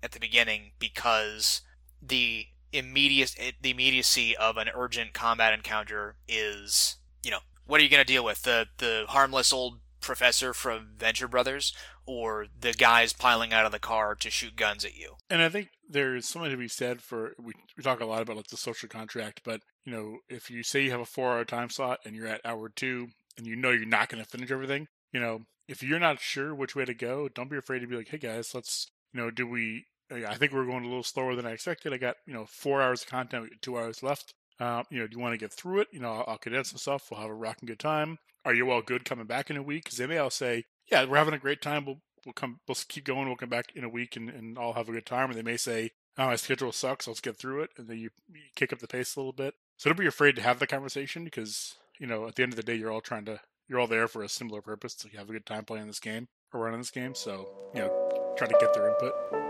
[0.02, 1.62] at the beginning because
[2.02, 7.90] the immediate the immediacy of an urgent combat encounter is you know what are you
[7.90, 11.72] going to deal with the the harmless old professor from Venture Brothers
[12.06, 15.14] or the guys piling out of the car to shoot guns at you.
[15.30, 18.36] And I think there's something to be said for we, we talk a lot about
[18.36, 21.44] like the social contract, but you know, if you say you have a four hour
[21.44, 23.08] time slot and you're at hour two
[23.38, 26.54] and you know you're not going to finish everything, you know, if you're not sure
[26.54, 29.30] which way to go, don't be afraid to be like, hey guys, let's, you know,
[29.30, 29.86] do we?
[30.14, 31.92] I think we're going a little slower than I expected.
[31.92, 34.34] I got, you know, four hours of content, two hours left.
[34.60, 35.88] Uh, you know, do you want to get through it?
[35.92, 37.08] You know, I'll, I'll condense some stuff.
[37.10, 38.18] We'll have a rocking good time.
[38.44, 39.84] Are you all good coming back in a week?
[39.84, 41.84] Because they may all say, yeah, we're having a great time.
[41.84, 43.26] We'll we'll come, we'll keep going.
[43.26, 45.30] We'll come back in a week and, and all have a good time.
[45.30, 47.06] And they may say, oh, my schedule sucks.
[47.06, 47.70] Let's get through it.
[47.76, 49.54] And then you, you kick up the pace a little bit.
[49.76, 52.56] So don't be afraid to have the conversation because, you know, at the end of
[52.56, 55.28] the day, you're all trying to, you're all there for a similar purpose to have
[55.28, 57.14] a good time playing this game or running this game.
[57.14, 59.43] So, you know, try to get their input.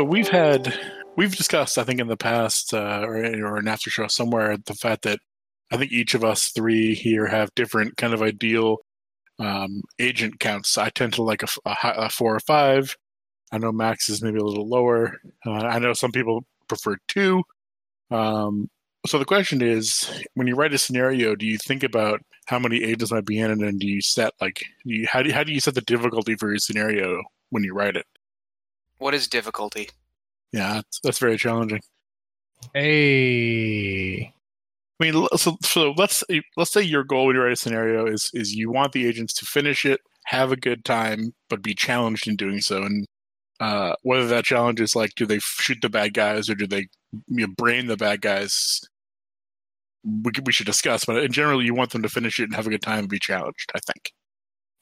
[0.00, 0.74] So we've had
[1.14, 4.72] we've discussed, I think, in the past uh, or, or an after show somewhere, the
[4.72, 5.18] fact that
[5.70, 8.78] I think each of us three here have different kind of ideal
[9.38, 10.78] um, agent counts.
[10.78, 12.96] I tend to like a, a, a, four or five.
[13.52, 15.18] I know Max is maybe a little lower.
[15.44, 17.42] Uh, I know some people prefer two.
[18.10, 18.70] Um,
[19.04, 22.82] so the question is, when you write a scenario, do you think about how many
[22.82, 25.44] agents might be in it, and do you set like, do you, how do how
[25.44, 28.06] do you set the difficulty for your scenario when you write it?
[29.00, 29.88] What is difficulty?
[30.52, 31.80] Yeah, that's, that's very challenging.
[32.74, 34.24] Hey.
[34.24, 34.32] I
[35.00, 36.22] mean, so, so let's
[36.58, 39.32] let's say your goal when you write a scenario is is you want the agents
[39.34, 42.82] to finish it, have a good time, but be challenged in doing so.
[42.82, 43.06] And
[43.58, 46.88] uh, whether that challenge is like, do they shoot the bad guys or do they
[47.28, 48.82] you know, brain the bad guys?
[50.04, 52.66] We, we should discuss, but in general, you want them to finish it and have
[52.66, 53.72] a good time and be challenged.
[53.74, 54.12] I think.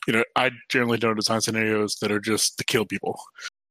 [0.09, 3.21] You know, I generally don't design scenarios that are just to kill people.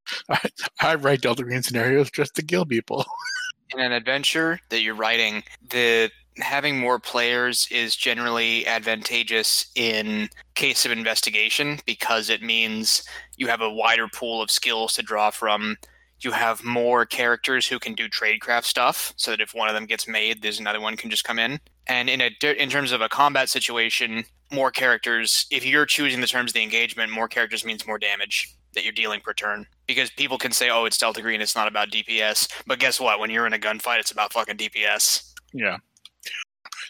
[0.29, 0.49] I,
[0.81, 3.05] I write Delta Green scenarios just to kill people.
[3.73, 10.85] In an adventure that you're writing, the having more players is generally advantageous in case
[10.85, 13.03] of investigation because it means
[13.37, 15.75] you have a wider pool of skills to draw from.
[16.21, 19.85] You have more characters who can do tradecraft stuff, so that if one of them
[19.85, 21.59] gets made, there's another one can just come in.
[21.87, 25.45] And in a in terms of a combat situation, more characters.
[25.51, 28.93] If you're choosing the terms of the engagement, more characters means more damage that you're
[28.93, 29.65] dealing per turn.
[29.87, 33.19] Because people can say, "Oh, it's Delta Green, it's not about DPS," but guess what?
[33.19, 35.33] When you're in a gunfight, it's about fucking DPS.
[35.53, 35.77] Yeah.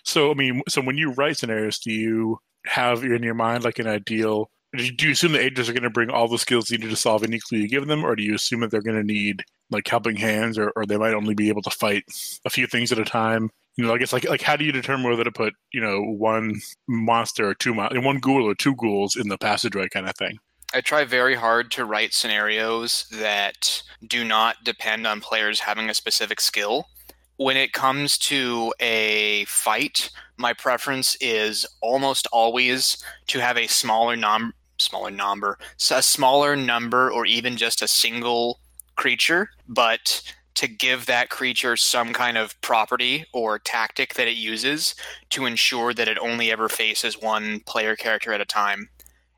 [0.04, 3.80] So I mean, so when you write scenarios, do you have in your mind like
[3.80, 4.50] an ideal?
[4.76, 7.24] Do you assume the agents are going to bring all the skills needed to solve
[7.24, 9.88] any clue you give them, or do you assume that they're going to need like
[9.88, 12.04] helping hands, or, or they might only be able to fight
[12.46, 13.50] a few things at a time?
[13.76, 16.02] You know, I guess like like how do you determine whether to put you know
[16.02, 16.56] one
[16.88, 20.38] monster or two mon- one ghoul or two ghouls in the passageway kind of thing?
[20.74, 25.94] I try very hard to write scenarios that do not depend on players having a
[25.94, 26.90] specific skill.
[27.38, 34.16] When it comes to a fight, my preference is almost always to have a smaller
[34.16, 35.58] num smaller number,
[35.90, 38.60] a smaller number or even just a single
[38.96, 40.22] creature, but
[40.54, 44.96] to give that creature some kind of property or tactic that it uses
[45.30, 48.90] to ensure that it only ever faces one player character at a time.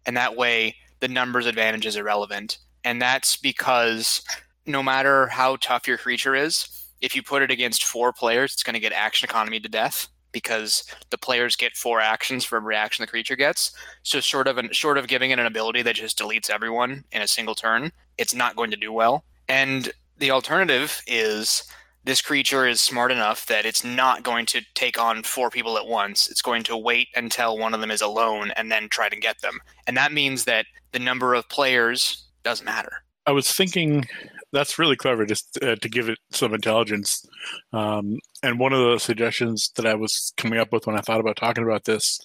[0.06, 2.60] And that way the numbers advantage is irrelevant.
[2.84, 4.24] And that's because
[4.66, 6.68] no matter how tough your creature is,
[7.02, 10.08] if you put it against four players, it's going to get action economy to death
[10.32, 13.72] because the players get four actions for every action the creature gets.
[14.04, 17.22] So short of an, short of giving it an ability that just deletes everyone in
[17.22, 19.24] a single turn, it's not going to do well.
[19.48, 21.64] And the alternative is
[22.04, 25.88] this creature is smart enough that it's not going to take on four people at
[25.88, 26.30] once.
[26.30, 29.42] It's going to wait until one of them is alone and then try to get
[29.42, 29.60] them.
[29.88, 33.04] And that means that the number of players doesn't matter.
[33.26, 34.06] I was thinking
[34.52, 37.26] that's really clever just uh, to give it some intelligence.
[37.74, 41.20] Um, and one of the suggestions that I was coming up with when I thought
[41.20, 42.20] about talking about this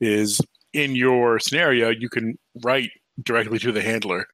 [0.00, 0.40] is
[0.72, 2.90] in your scenario, you can write
[3.22, 4.26] directly to the handler.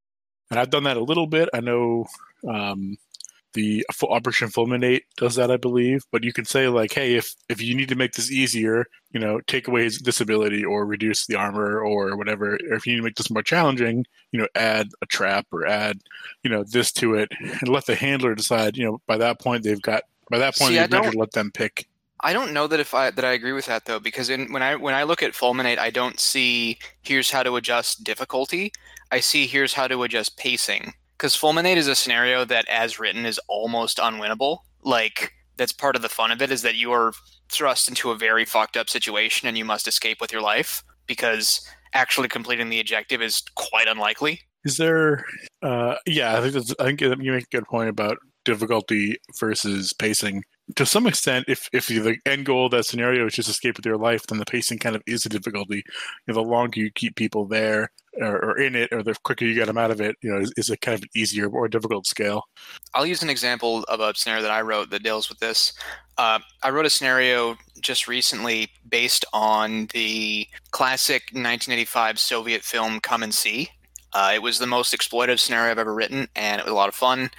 [0.51, 1.49] And I've done that a little bit.
[1.53, 2.07] I know
[2.49, 2.97] um,
[3.55, 6.03] the Operation Fulminate does that, I believe.
[6.13, 9.21] But you can say like, hey, if if you need to make this easier, you
[9.21, 12.55] know, take away his disability or reduce the armor or whatever.
[12.55, 15.67] Or if you need to make this more challenging, you know, add a trap or
[15.67, 15.99] add,
[16.43, 18.77] you know, this to it, and let the handler decide.
[18.77, 21.87] You know, by that point they've got by that point See, they've let them pick.
[22.21, 24.63] I don't know that if I that I agree with that though, because in when
[24.63, 28.73] I when I look at Fulminate, I don't see here's how to adjust difficulty.
[29.13, 30.95] I see here's how to adjust pacing.
[31.17, 34.59] Because Fulminate is a scenario that, as written, is almost unwinnable.
[34.83, 37.13] Like that's part of the fun of it is that you are
[37.49, 41.67] thrust into a very fucked up situation and you must escape with your life because
[41.95, 44.41] actually completing the objective is quite unlikely.
[44.65, 45.25] Is there?
[45.63, 49.93] Uh, yeah, I think that's, I think you make a good point about difficulty versus
[49.93, 50.43] pacing.
[50.75, 53.87] To some extent, if if the end goal of that scenario is just escape with
[53.87, 55.85] your life, then the pacing kind of is a difficulty.
[56.27, 59.45] You know, the longer you keep people there or, or in it, or the quicker
[59.45, 61.69] you get them out of it, you know, is, is a kind of easier, more
[61.69, 62.43] difficult scale.
[62.95, 65.73] I'll use an example of a scenario that I wrote that deals with this.
[66.19, 73.23] Uh, I wrote a scenario just recently based on the classic 1985 Soviet film Come
[73.23, 73.69] and See.
[74.13, 76.89] Uh, it was the most exploitive scenario I've ever written, and it was a lot
[76.89, 77.31] of fun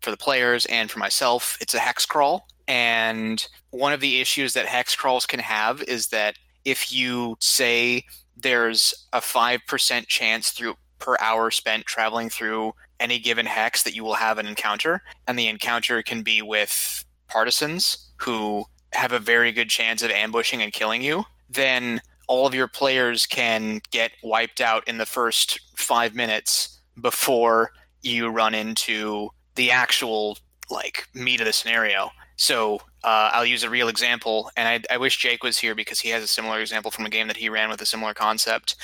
[0.00, 1.58] for the players and for myself.
[1.60, 6.08] It's a hex crawl, and one of the issues that hex crawls can have is
[6.08, 8.04] that if you say
[8.44, 14.04] there's a 5% chance through per hour spent traveling through any given hex that you
[14.04, 19.50] will have an encounter, and the encounter can be with partisans who have a very
[19.50, 24.60] good chance of ambushing and killing you, then all of your players can get wiped
[24.60, 30.38] out in the first five minutes before you run into the actual
[30.70, 32.10] like meat of the scenario.
[32.36, 36.00] So uh, I'll use a real example, and I, I wish Jake was here because
[36.00, 38.76] he has a similar example from a game that he ran with a similar concept.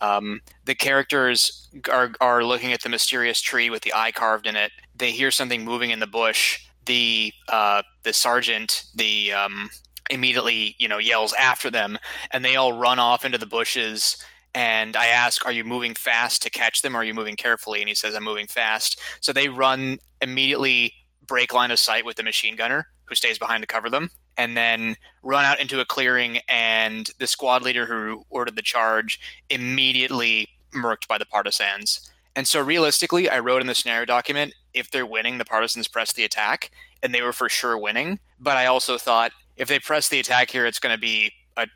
[0.00, 4.56] Um, the characters are, are looking at the mysterious tree with the eye carved in
[4.56, 4.72] it.
[4.96, 6.60] They hear something moving in the bush.
[6.86, 9.70] The uh, the sergeant the um,
[10.08, 11.98] immediately you know yells after them,
[12.30, 14.16] and they all run off into the bushes.
[14.54, 17.80] And I ask, "Are you moving fast to catch them, or are you moving carefully?"
[17.80, 20.92] And he says, "I'm moving fast." So they run immediately,
[21.26, 24.56] break line of sight with the machine gunner, who stays behind to cover them, and
[24.56, 26.38] then run out into a clearing.
[26.48, 29.18] And the squad leader who ordered the charge
[29.50, 32.10] immediately murked by the partisans.
[32.34, 36.12] And so, realistically, I wrote in the scenario document if they're winning, the partisans press
[36.12, 36.70] the attack,
[37.02, 38.20] and they were for sure winning.
[38.38, 41.66] But I also thought if they press the attack here, it's going to be a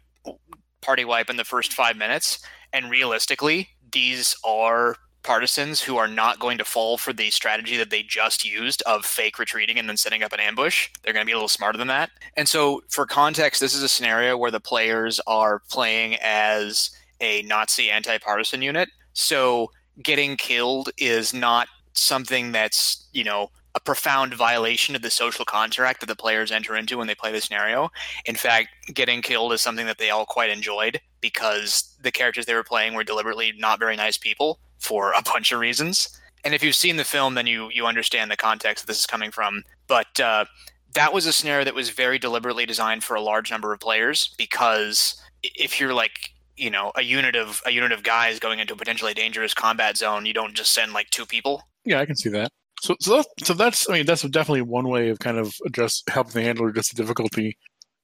[0.82, 2.44] party wipe in the first five minutes.
[2.72, 7.90] And realistically, these are partisans who are not going to fall for the strategy that
[7.90, 10.88] they just used of fake retreating and then setting up an ambush.
[11.02, 12.10] They're going to be a little smarter than that.
[12.36, 17.42] And so, for context, this is a scenario where the players are playing as a
[17.42, 18.88] Nazi anti partisan unit.
[19.12, 19.70] So,
[20.02, 26.00] getting killed is not something that's, you know, a profound violation of the social contract
[26.00, 27.90] that the players enter into when they play the scenario.
[28.24, 32.54] In fact, getting killed is something that they all quite enjoyed because the characters they
[32.54, 36.08] were playing were deliberately not very nice people for a bunch of reasons.
[36.44, 39.06] And if you've seen the film, then you you understand the context that this is
[39.06, 39.62] coming from.
[39.86, 40.46] But uh,
[40.94, 44.34] that was a scenario that was very deliberately designed for a large number of players
[44.38, 48.74] because if you're like you know a unit of a unit of guys going into
[48.74, 51.62] a potentially dangerous combat zone, you don't just send like two people.
[51.84, 52.50] Yeah, I can see that.
[52.80, 56.08] So, so, that, so that's, I mean, that's definitely one way of kind of just
[56.08, 57.58] helping the handler adjust the difficulty.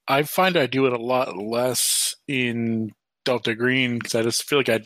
[0.06, 2.92] I find I do it a lot less in
[3.24, 4.80] Delta Green because I just feel like I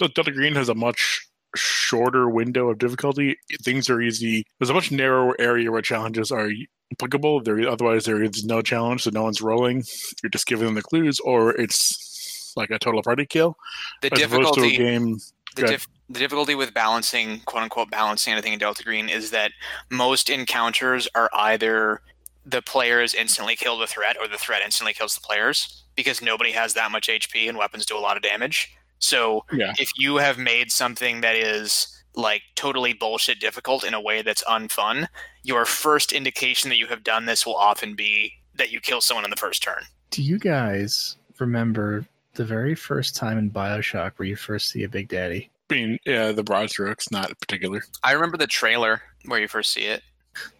[0.00, 3.36] like Delta Green has a much shorter window of difficulty.
[3.62, 4.44] Things are easy.
[4.58, 6.50] There's a much narrower area where challenges are
[6.92, 7.42] applicable.
[7.42, 9.84] There, otherwise, there is no challenge, so no one's rolling.
[10.22, 13.56] You're just giving them the clues, or it's like a total party kill.
[14.02, 15.18] The As opposed to a difficulty game.
[15.56, 19.52] the, dif- the difficulty with balancing quote unquote balancing anything in delta green is that
[19.90, 22.00] most encounters are either
[22.46, 26.20] the player is instantly killed the threat or the threat instantly kills the players because
[26.20, 29.72] nobody has that much hp and weapons do a lot of damage so Yeah.
[29.78, 34.44] if you have made something that is like totally bullshit difficult in a way that's
[34.44, 35.08] unfun
[35.42, 39.24] your first indication that you have done this will often be that you kill someone
[39.24, 44.26] in the first turn Do you guys remember the very first time in Bioshock where
[44.28, 45.50] you first see a Big Daddy?
[45.70, 47.82] I mean, yeah, the broad strokes, not in particular.
[48.04, 50.02] i remember the trailer where you first see it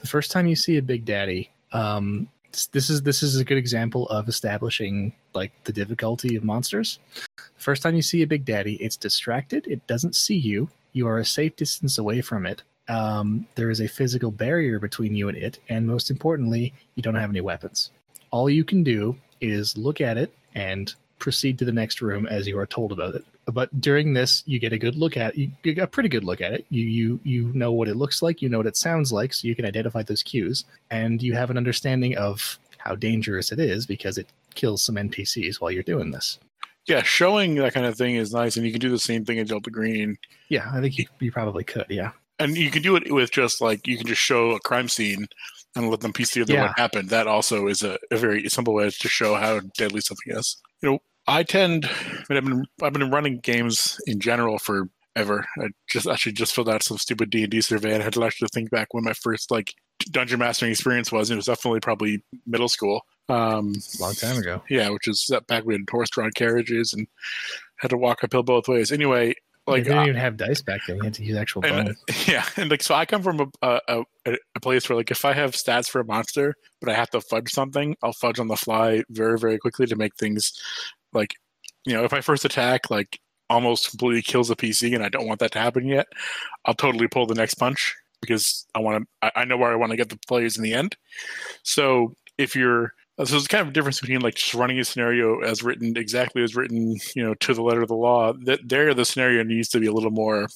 [0.01, 2.28] The first time you see a Big Daddy, um,
[2.73, 6.99] this- is this is a good example of establishing like the difficulty of monsters.
[7.57, 9.67] First time you see a Big Daddy, it's distracted.
[9.67, 10.69] It doesn't see you.
[10.93, 12.63] You are a safe distance away from it.
[12.89, 17.15] Um, there is a physical barrier between you and it, and most importantly, you don't
[17.15, 17.91] have any weapons.
[18.31, 22.47] All you can do is look at it and proceed to the next room as
[22.47, 23.25] you are told about it.
[23.53, 26.40] But during this, you get a good look at you get a pretty good look
[26.40, 26.66] at it.
[26.70, 29.47] You you you know what it looks like, you know what it sounds like, so
[29.49, 33.86] you can identify those cues, and you have an understanding of how dangerous it is
[33.86, 36.38] because it kills some NPCs while you're doing this.
[36.86, 39.38] Yeah, showing that kind of thing is nice, and you can do the same thing
[39.38, 40.16] in Delta Green.
[40.51, 41.86] Yeah, I think you, you probably could.
[41.88, 44.88] Yeah, and you can do it with just like you can just show a crime
[44.88, 45.26] scene
[45.76, 46.66] and let them piece together Yeah.
[46.68, 47.09] what happened.
[47.11, 50.57] That also is a, a very simple way to show how deadly something is.
[50.82, 51.87] You know, I tend.
[51.87, 55.47] I mean, I've been I've been running games in general for ever.
[55.59, 58.12] I just actually just filled out some stupid D and D survey, and I had
[58.14, 59.75] to actually think back when my first like
[60.11, 61.31] dungeon mastering experience was.
[61.31, 63.03] It was definitely probably middle school.
[63.29, 64.62] Um, long time ago.
[64.68, 67.07] yeah, which is back when horse-drawn carriages and
[67.77, 68.93] had to walk uphill both ways.
[68.93, 69.35] Anyway,
[69.66, 70.97] Like they didn't even have dice back then.
[70.99, 71.97] You had to use actual and, bone.
[72.27, 75.25] yeah, and like so, I come from a, a a a place where like if
[75.25, 78.49] I have stats for a monster, but I have to fudge something, I'll fudge on
[78.49, 80.53] the fly very very quickly to make things
[81.15, 81.35] like
[81.85, 83.19] you know if my first attack like
[83.51, 86.07] almost completely kills a PC and I don't want that to happen yet,
[86.65, 89.09] I'll totally pull the next punch because I want to.
[89.27, 90.97] I, I know where I want to get the players in the end.
[91.62, 95.41] So if you're so there's kind of a difference between like just running a scenario
[95.41, 98.33] as written exactly as written, you know, to the letter of the law.
[98.33, 100.49] That there the scenario needs to be a little more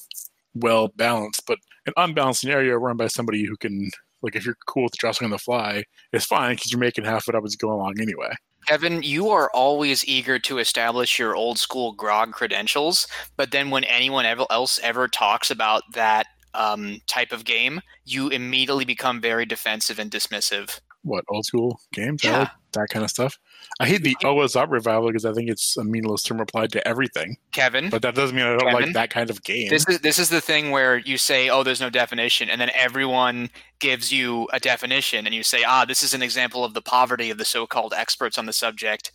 [0.54, 1.42] well balanced.
[1.46, 3.90] But an unbalanced scenario run by somebody who can
[4.22, 7.28] like if you're cool with adjusting on the fly, it's fine because you're making half
[7.28, 8.32] it up as you go along anyway.
[8.68, 13.06] Kevin, you are always eager to establish your old school grog credentials,
[13.36, 18.28] but then when anyone ever else ever talks about that um, type of game, you
[18.28, 20.80] immediately become very defensive and dismissive.
[21.02, 22.24] What old school games?
[22.24, 22.38] Yeah.
[22.40, 23.38] like that kind of stuff.
[23.80, 26.72] I hate the oh what's up revival because I think it's a meaningless term applied
[26.72, 27.36] to everything.
[27.52, 29.68] Kevin, But that doesn't mean I don't like that kind of game.
[29.70, 32.70] this is this is the thing where you say, "Oh, there's no definition," and then
[32.74, 36.82] everyone gives you a definition, and you say, "Ah, this is an example of the
[36.82, 39.12] poverty of the so-called experts on the subject."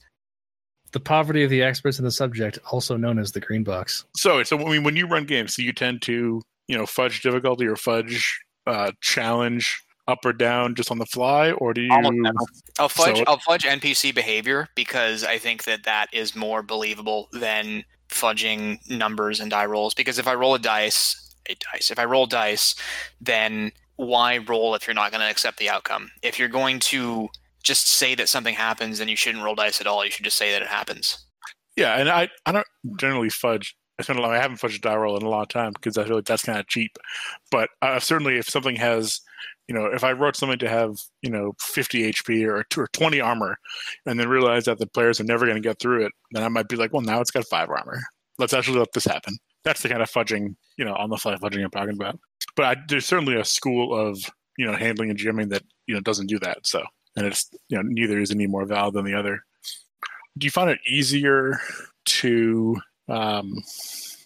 [0.94, 4.06] The poverty of the experts in the subject, also known as the green box.
[4.16, 7.22] So, so I mean, when you run games, so you tend to, you know, fudge
[7.22, 11.90] difficulty or fudge uh, challenge up or down just on the fly, or do you?
[11.90, 12.36] Never.
[12.80, 17.30] I'll fudge So- I'll fudge NPC behavior because I think that that is more believable
[17.32, 19.94] than fudging numbers and die rolls.
[19.94, 21.92] Because if I roll a dice, a dice.
[21.92, 22.76] If I roll dice,
[23.22, 26.12] then why roll if you're not going to accept the outcome?
[26.22, 27.30] If you're going to
[27.64, 30.04] just say that something happens, then you shouldn't roll dice at all.
[30.04, 31.18] You should just say that it happens.
[31.76, 32.68] Yeah, and I, I don't
[33.00, 33.76] generally fudge.
[34.00, 34.22] A.
[34.22, 36.44] I haven't fudged a die roll in a long time because I feel like that's
[36.44, 36.98] kind of cheap.
[37.52, 39.22] But uh, certainly, if something has,
[39.68, 43.22] you know, if I wrote something to have, you know, 50 HP or, or 20
[43.22, 43.58] armor,
[44.06, 46.50] and then realize that the players are never going to get through it, then I
[46.50, 48.02] might be like, well, now it's got five armor.
[48.38, 49.38] Let's actually let this happen.
[49.64, 52.20] That's the kind of fudging, you know, on the fly fudging I'm talking about.
[52.56, 54.20] But I, there's certainly a school of,
[54.58, 56.68] you know, handling and GMing that you know doesn't do that.
[56.68, 56.84] So,
[57.16, 59.40] and it's you know, neither is any more valid than the other.
[60.38, 61.60] Do you find it easier
[62.06, 62.76] to
[63.08, 63.54] um,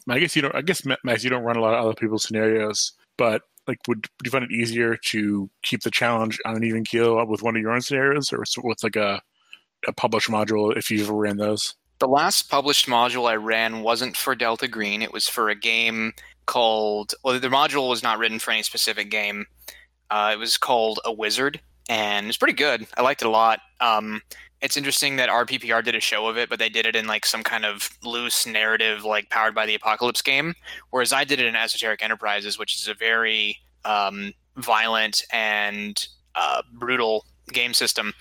[0.10, 0.56] I guess you don't.
[0.56, 4.08] I guess Max, you don't run a lot of other people's scenarios, but like, would,
[4.24, 7.62] you find it easier to keep the challenge on an even keel with one of
[7.62, 9.22] your own scenarios, or with like a
[9.88, 11.76] a published module if you ever ran those?
[12.00, 15.02] The last published module I ran wasn't for Delta Green.
[15.02, 16.14] It was for a game
[16.46, 17.14] called.
[17.24, 19.46] Well, the module was not written for any specific game.
[20.10, 21.60] Uh, it was called A Wizard,
[21.90, 22.88] and it was pretty good.
[22.98, 23.60] I liked it a lot.
[23.82, 24.22] Um,
[24.62, 27.26] it's interesting that RPPR did a show of it, but they did it in like
[27.26, 30.54] some kind of loose narrative, like powered by the apocalypse game.
[30.90, 36.64] Whereas I did it in Esoteric Enterprises, which is a very um, violent and uh,
[36.74, 38.14] brutal game system.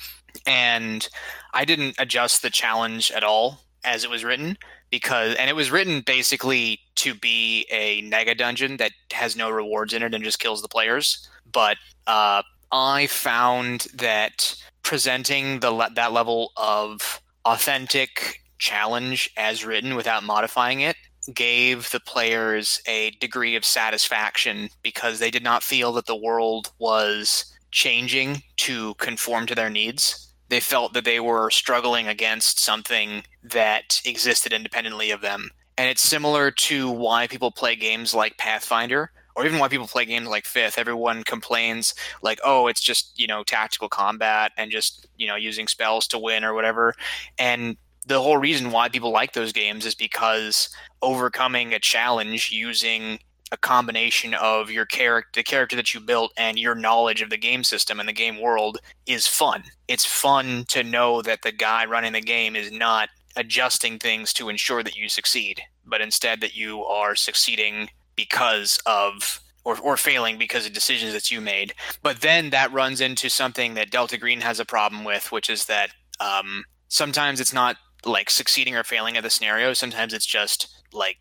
[0.46, 1.08] And
[1.54, 4.58] I didn't adjust the challenge at all as it was written
[4.90, 9.94] because, and it was written basically to be a mega dungeon that has no rewards
[9.94, 11.28] in it and just kills the players.
[11.50, 14.54] But uh, I found that
[14.86, 20.94] presenting the that level of authentic challenge as written without modifying it
[21.34, 26.70] gave the players a degree of satisfaction because they did not feel that the world
[26.78, 30.32] was changing to conform to their needs.
[30.50, 35.50] They felt that they were struggling against something that existed independently of them.
[35.76, 40.04] And it's similar to why people play games like Pathfinder or even why people play
[40.04, 40.78] games like Fifth.
[40.78, 45.68] Everyone complains like, "Oh, it's just, you know, tactical combat and just, you know, using
[45.68, 46.94] spells to win or whatever."
[47.38, 47.76] And
[48.06, 50.68] the whole reason why people like those games is because
[51.02, 53.18] overcoming a challenge using
[53.52, 57.36] a combination of your character the character that you built and your knowledge of the
[57.36, 59.62] game system and the game world is fun.
[59.88, 64.48] It's fun to know that the guy running the game is not adjusting things to
[64.48, 70.38] ensure that you succeed, but instead that you are succeeding because of or, or failing
[70.38, 71.74] because of decisions that you made.
[72.02, 75.66] But then that runs into something that Delta Green has a problem with, which is
[75.66, 75.90] that
[76.20, 79.72] um, sometimes it's not like succeeding or failing at the scenario.
[79.72, 81.18] Sometimes it's just like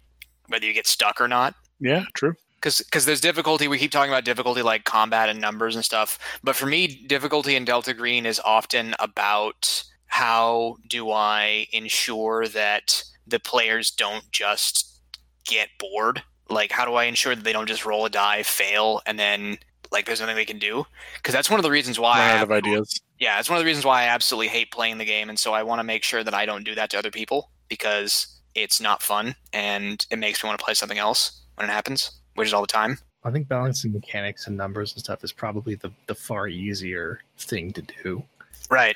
[0.47, 1.55] whether you get stuck or not.
[1.79, 2.35] Yeah, true.
[2.55, 3.67] Because because there's difficulty.
[3.67, 6.19] We keep talking about difficulty like combat and numbers and stuff.
[6.43, 13.03] But for me, difficulty in Delta Green is often about how do I ensure that
[13.27, 15.01] the players don't just
[15.45, 16.23] get bored.
[16.49, 19.57] Like, how do I ensure that they don't just roll a die, fail, and then
[19.91, 20.85] like there's nothing they can do?
[21.17, 22.17] Because that's one of the reasons why.
[22.17, 23.01] I Run out have- of ideas.
[23.19, 25.53] yeah, it's one of the reasons why I absolutely hate playing the game, and so
[25.53, 28.79] I want to make sure that I don't do that to other people because it's
[28.79, 32.47] not fun and it makes me want to play something else when it happens, which
[32.47, 32.97] is all the time.
[33.23, 37.71] I think balancing mechanics and numbers and stuff is probably the, the far easier thing
[37.73, 38.23] to do.
[38.69, 38.95] Right.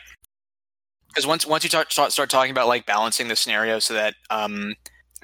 [1.08, 4.14] Because once once you start start start talking about like balancing the scenario so that
[4.30, 4.76] um,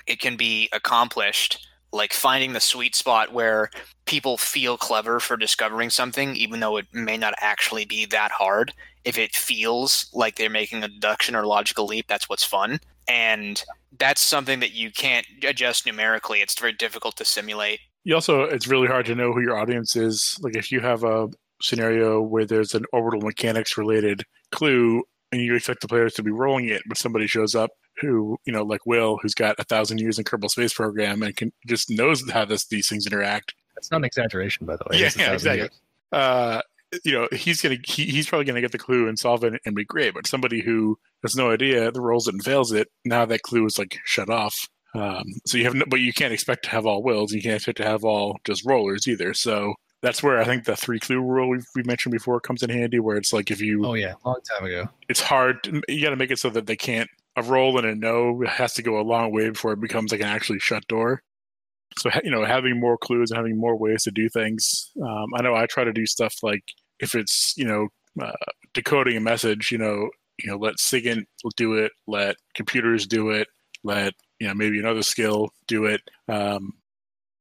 [0.08, 3.70] it can be accomplished, like finding the sweet spot where
[4.06, 8.74] people feel clever for discovering something, even though it may not actually be that hard.
[9.04, 12.80] If it feels like they're making a deduction or logical leap, that's what's fun.
[13.08, 13.64] And
[13.98, 16.42] that's something that you can't adjust numerically.
[16.42, 17.80] It's very difficult to simulate.
[18.04, 20.38] You also, it's really hard to know who your audience is.
[20.42, 21.30] Like if you have a
[21.62, 26.32] scenario where there's an orbital mechanics related clue and you expect the players to be
[26.32, 30.00] rolling it, but somebody shows up who, you know, like Will, who's got a thousand
[30.00, 33.54] years in Kerbal Space Program and can just knows how this these things interact.
[33.76, 35.00] That's not an exaggeration, by the way.
[35.00, 35.60] Yeah, yeah, exactly.
[35.60, 35.82] years.
[36.12, 36.62] Uh,
[37.04, 39.76] you know, he's gonna he, he's probably gonna get the clue and solve it and
[39.76, 40.14] be great.
[40.14, 43.66] But somebody who has no idea, the rolls it and fails it, now that clue
[43.66, 44.68] is like shut off.
[44.94, 47.34] Um, so you have, no, but you can't expect to have all wills.
[47.34, 49.34] You can't expect to have all just rollers either.
[49.34, 52.70] So that's where I think the three clue rule we we mentioned before comes in
[52.70, 53.00] handy.
[53.00, 54.88] Where it's like if you, Oh yeah, long time ago.
[55.10, 55.64] it's hard.
[55.64, 58.42] To, you got to make it so that they can't a roll and a no
[58.48, 61.22] has to go a long way before it becomes like an actually shut door.
[61.98, 64.92] So you know, having more clues and having more ways to do things.
[65.02, 66.64] Um, I know I try to do stuff like
[67.00, 67.88] if it's you know
[68.22, 68.32] uh,
[68.74, 70.10] decoding a message, you know,
[70.42, 71.26] you know, let SIGINT
[71.56, 73.48] do it, let computers do it,
[73.84, 76.02] let you know maybe another skill do it.
[76.28, 76.74] Um,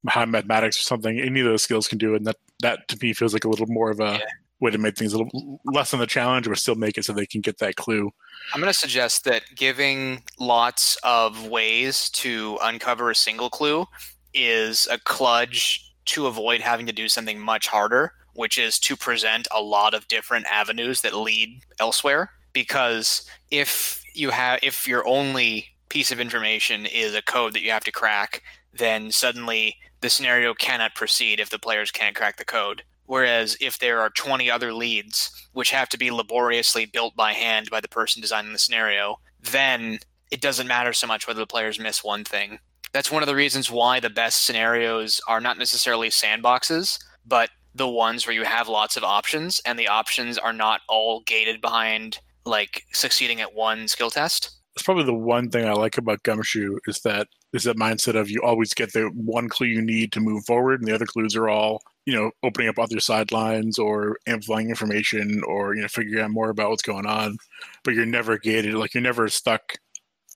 [0.09, 1.18] high mathematics or something.
[1.18, 3.49] Any of those skills can do it, and that that to me feels like a
[3.49, 4.24] little more of a Yeah.
[4.61, 7.13] Way to make things a little less on the challenge, but still make it so
[7.13, 8.11] they can get that clue.
[8.53, 13.87] I'm going to suggest that giving lots of ways to uncover a single clue
[14.33, 19.49] is a kludge to avoid having to do something much harder, which is to present
[19.51, 22.31] a lot of different avenues that lead elsewhere.
[22.53, 27.71] Because if you have, if your only piece of information is a code that you
[27.71, 28.43] have to crack,
[28.73, 32.83] then suddenly the scenario cannot proceed if the players can't crack the code.
[33.07, 37.71] Whereas if there are 20 other leads, which have to be laboriously built by hand
[37.71, 39.99] by the person designing the scenario, then
[40.31, 42.59] it doesn't matter so much whether the players miss one thing.
[42.93, 47.89] That's one of the reasons why the best scenarios are not necessarily sandboxes, but the
[47.89, 52.19] ones where you have lots of options and the options are not all gated behind
[52.47, 54.51] like succeeding at one skill test.
[54.75, 58.29] That's probably the one thing I like about Gumshoe is that is that mindset of
[58.29, 61.37] you always get the one clue you need to move forward, and the other clues
[61.37, 66.25] are all you know opening up other sidelines or amplifying information or you know figuring
[66.25, 67.37] out more about what's going on.
[67.83, 69.75] But you're never gated, like you're never stuck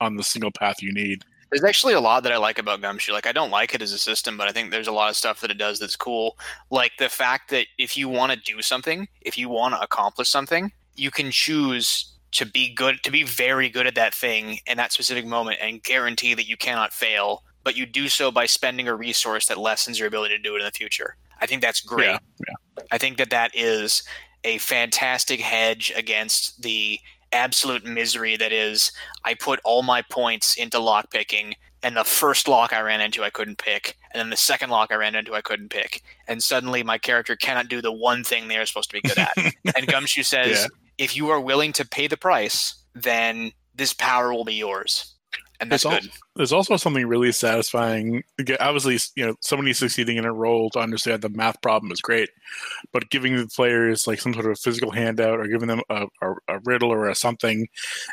[0.01, 1.23] on the single path you need.
[1.51, 3.11] There's actually a lot that I like about Gumshoe.
[3.11, 5.15] Like I don't like it as a system, but I think there's a lot of
[5.15, 6.37] stuff that it does that's cool.
[6.69, 10.29] Like the fact that if you want to do something, if you want to accomplish
[10.29, 14.77] something, you can choose to be good to be very good at that thing in
[14.77, 18.87] that specific moment and guarantee that you cannot fail, but you do so by spending
[18.87, 21.15] a resource that lessens your ability to do it in the future.
[21.41, 22.07] I think that's great.
[22.47, 22.53] Yeah,
[22.91, 24.03] I think that that is
[24.43, 26.99] a fantastic hedge against the
[27.31, 28.91] absolute misery that is
[29.23, 33.23] I put all my points into lock picking and the first lock I ran into
[33.23, 36.41] I couldn't pick and then the second lock I ran into I couldn't pick and
[36.41, 39.33] suddenly my character cannot do the one thing they are supposed to be good at.
[39.75, 40.67] and Gumshoe says Yeah.
[40.97, 45.13] if you are willing to pay the price then this power will be yours.
[45.59, 46.11] And that's It's al- good.
[46.35, 48.23] There's also something really satisfying.
[48.37, 52.01] Again, Obviously, you know, somebody succeeding in a role to understand the math problem is
[52.01, 52.29] great,
[52.93, 56.31] but giving the players like some sort of physical handout or giving them a, a,
[56.47, 57.67] a riddle or a something,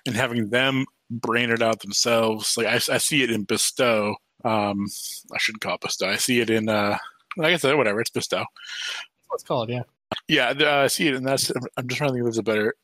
[0.06, 2.56] and having them brain it out themselves.
[2.56, 4.16] Like I, I see it in Bestow.
[4.44, 4.86] Um,
[5.32, 6.08] I shouldn't call it Bestow.
[6.08, 6.68] I see it in.
[6.68, 6.98] Uh,
[7.40, 8.00] I guess whatever.
[8.00, 8.44] It's Bestow.
[9.30, 9.70] Let's call it.
[9.70, 9.82] Yeah.
[10.28, 11.50] Yeah, uh, I see it, and that's.
[11.76, 12.74] I'm just trying to think if there's a better.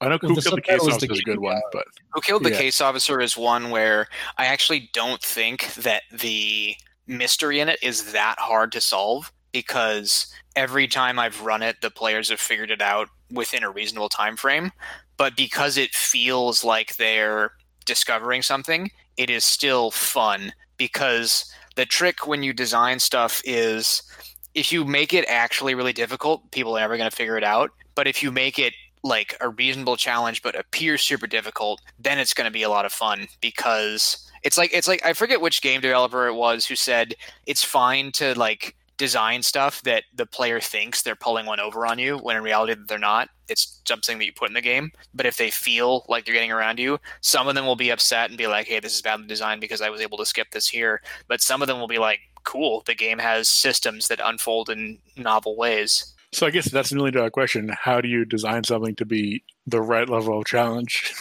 [0.00, 1.84] I know The Who Killed the Case Officer the is a good one, but
[2.14, 2.58] Who Killed the Yeah.
[2.58, 6.74] Case Officer is one where I actually don't think that the
[7.06, 11.90] mystery in it is that hard to solve because every time I've run it, the
[11.90, 14.72] players have figured it out within a reasonable time frame.
[15.16, 17.52] But because it feels like they're
[17.84, 21.44] discovering something, it is still fun because
[21.76, 24.02] the trick when you design stuff is
[24.54, 27.70] if you make it actually really difficult, people are never going to figure it out.
[27.94, 28.72] But if you make it
[29.02, 32.84] like a reasonable challenge but appears super difficult, then it's going to be a lot
[32.84, 36.76] of fun because it's like it's like I forget which game developer it was who
[36.76, 37.14] said
[37.46, 41.98] it's fine to like design stuff that the player thinks they're pulling one over on
[41.98, 43.30] you when in reality they're not.
[43.48, 44.92] It's something that you put in the game.
[45.14, 48.28] But if they feel like they're getting around you, some of them will be upset
[48.28, 50.68] and be like, "Hey, this is badly designed because I was able to skip this
[50.68, 54.68] here." But some of them will be like, "Cool, the game has systems that unfold
[54.68, 57.70] in novel ways." So I guess that's a million dollar question.
[57.70, 61.12] How do you design something to be the right level of challenge?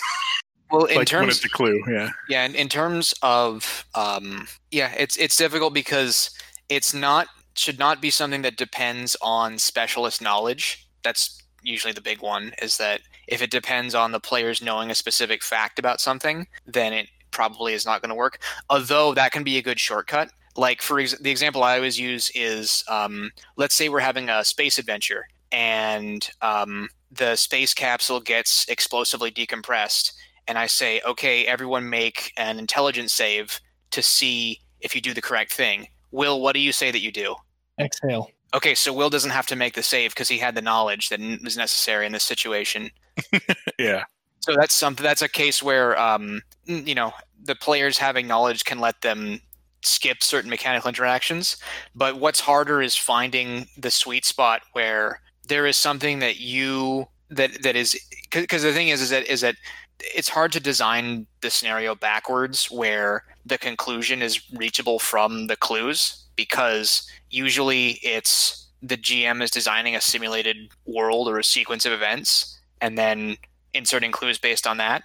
[0.72, 2.12] Well, in like when terms it's a clue, yeah.
[2.30, 6.30] Yeah, in, in terms of um, yeah, it's it's difficult because
[6.70, 10.88] it's not should not be something that depends on specialist knowledge.
[11.04, 12.54] That's usually the big one.
[12.62, 16.94] Is that if it depends on the players knowing a specific fact about something, then
[16.94, 18.40] it probably is not going to work.
[18.70, 20.30] Although that can be a good shortcut.
[20.56, 24.44] Like for ex- the example I always use is, um, let's say we're having a
[24.44, 30.14] space adventure and um, the space capsule gets explosively decompressed
[30.48, 33.60] and I say, okay, everyone make an intelligence save
[33.92, 35.88] to see if you do the correct thing.
[36.12, 37.36] Will, what do you say that you do?
[37.80, 38.32] Exhale.
[38.56, 41.20] Okay, so Will doesn't have to make the save because he had the knowledge that
[41.44, 42.90] was necessary in this situation.
[43.78, 44.04] Yeah.
[44.42, 45.04] So that's something.
[45.04, 49.40] That's a case where, um, you know, the players having knowledge can let them
[49.82, 51.58] skip certain mechanical interactions.
[51.96, 57.64] But what's harder is finding the sweet spot where there is something that you that
[57.64, 58.00] that is
[58.32, 59.56] because the thing is is that is that
[60.00, 66.26] it's hard to design the scenario backwards where the conclusion is reachable from the clues
[66.36, 72.60] because usually it's the GM is designing a simulated world or a sequence of events
[72.80, 73.36] and then
[73.74, 75.04] inserting clues based on that.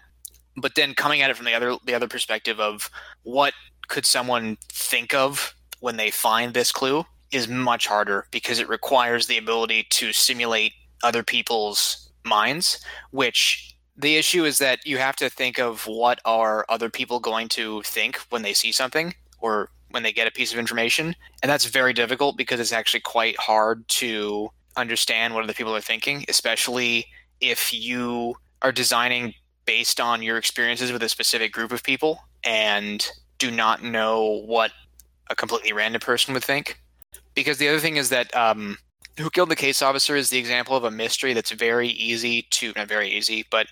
[0.56, 2.88] But then coming at it from the other the other perspective of
[3.24, 3.52] what
[3.88, 9.26] could someone think of when they find this clue is much harder because it requires
[9.26, 10.72] the ability to simulate
[11.02, 16.64] other people's minds, which the issue is that you have to think of what are
[16.68, 20.52] other people going to think when they see something or when they get a piece
[20.52, 21.14] of information.
[21.42, 25.80] And that's very difficult because it's actually quite hard to understand what other people are
[25.80, 27.06] thinking especially
[27.40, 29.34] if you are designing
[29.66, 34.72] based on your experiences with a specific group of people and do not know what
[35.30, 36.80] a completely random person would think.
[37.34, 38.78] Because the other thing is that um,
[39.18, 42.72] who killed the case officer is the example of a mystery that's very easy to
[42.76, 43.66] not very easy but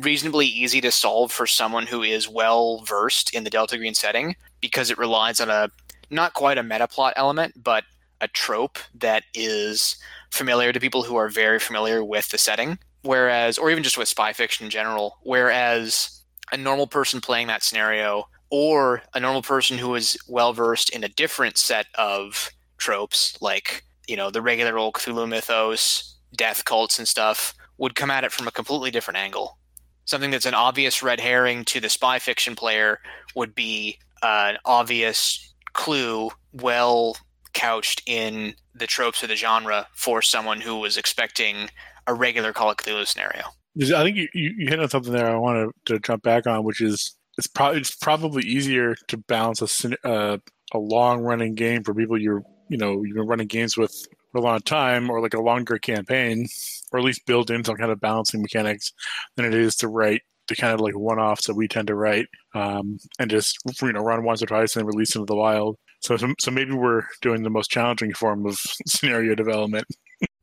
[0.00, 4.36] reasonably easy to solve for someone who is well versed in the delta green setting
[4.60, 5.68] because it relies on a
[6.10, 7.84] not quite a meta plot element but
[8.20, 9.96] a trope that is
[10.30, 12.76] familiar to people who are very familiar with the setting.
[13.02, 16.22] Whereas or even just with spy fiction in general whereas
[16.52, 21.04] a normal person playing that scenario or a normal person who is well versed in
[21.04, 26.98] a different set of tropes like you know the regular old Cthulhu mythos, death cults
[26.98, 29.58] and stuff would come at it from a completely different angle.
[30.04, 32.98] Something that's an obvious red herring to the spy fiction player
[33.36, 37.16] would be uh, an obvious clue, well
[37.52, 41.68] couched in the tropes of the genre for someone who was expecting
[42.06, 43.42] a regular Call of Cthulhu scenario.
[43.80, 46.80] I think you, you hit on something there I wanted to jump back on, which
[46.80, 50.38] is it's probably it's probably easier to balance a uh,
[50.72, 54.38] a long running game for people you're you know you've been running games with for
[54.38, 56.46] a long time or like a longer campaign
[56.92, 58.92] or at least build in some kind of balancing mechanics
[59.36, 62.26] than it is to write the kind of like one-offs that we tend to write
[62.54, 65.76] um, and just you know run once or twice and release into the wild.
[66.00, 69.86] So, so maybe we're doing the most challenging form of scenario development.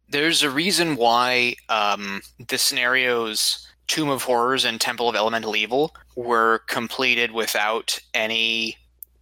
[0.10, 5.96] There's a reason why um, the scenarios tomb of horrors and temple of elemental evil
[6.16, 8.78] were completed without any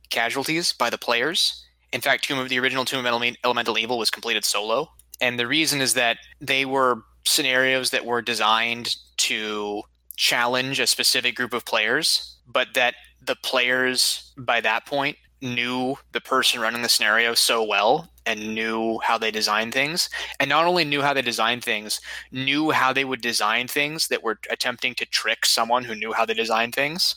[0.10, 1.66] casualties by the players.
[1.92, 4.90] In fact, Tomb of the original Tomb of Elemental Evil was completed solo,
[5.22, 9.84] and the reason is that they were scenarios that were designed to
[10.16, 16.22] challenge a specific group of players, but that the players by that point knew the
[16.22, 20.10] person running the scenario so well and knew how they design things
[20.40, 22.00] and not only knew how they design things
[22.32, 26.26] knew how they would design things that were attempting to trick someone who knew how
[26.26, 27.16] they design things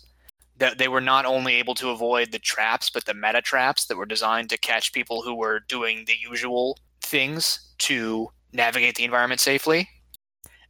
[0.59, 3.97] that they were not only able to avoid the traps, but the meta traps that
[3.97, 9.41] were designed to catch people who were doing the usual things to navigate the environment
[9.41, 9.89] safely.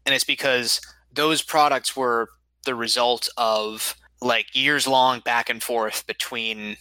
[0.04, 0.80] And it's because
[1.12, 2.28] those products were
[2.64, 6.76] the result of like years long back and forth between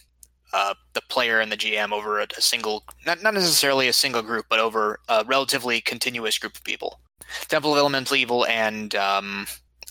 [0.56, 4.22] uh, the player and the GM over a, a, single, not, not necessarily a single
[4.22, 6.98] group, but over a relatively continuous group of people.
[7.48, 9.46] Temple of Elemental Evil and um,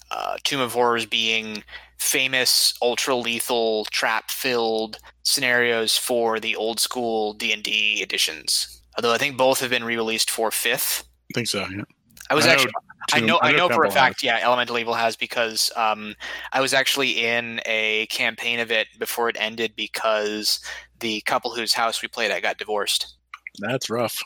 [0.09, 1.63] uh, Tomb of Horrors being
[1.99, 8.81] famous ultra lethal trap filled scenarios for the old school D&D editions.
[8.97, 11.03] Although I think both have been re-released for 5th.
[11.03, 11.83] I think so, yeah.
[12.29, 12.71] I was I actually
[13.13, 16.15] I know, I know for a Temple fact, yeah, Elemental Evil has because um,
[16.51, 20.59] I was actually in a campaign of it before it ended because
[20.99, 23.17] the couple whose house we played at got divorced.
[23.59, 24.19] That's rough.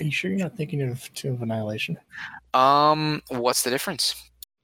[0.00, 1.96] Are you sure you're not thinking of Tomb of Annihilation?
[2.54, 4.14] Um, what's the difference?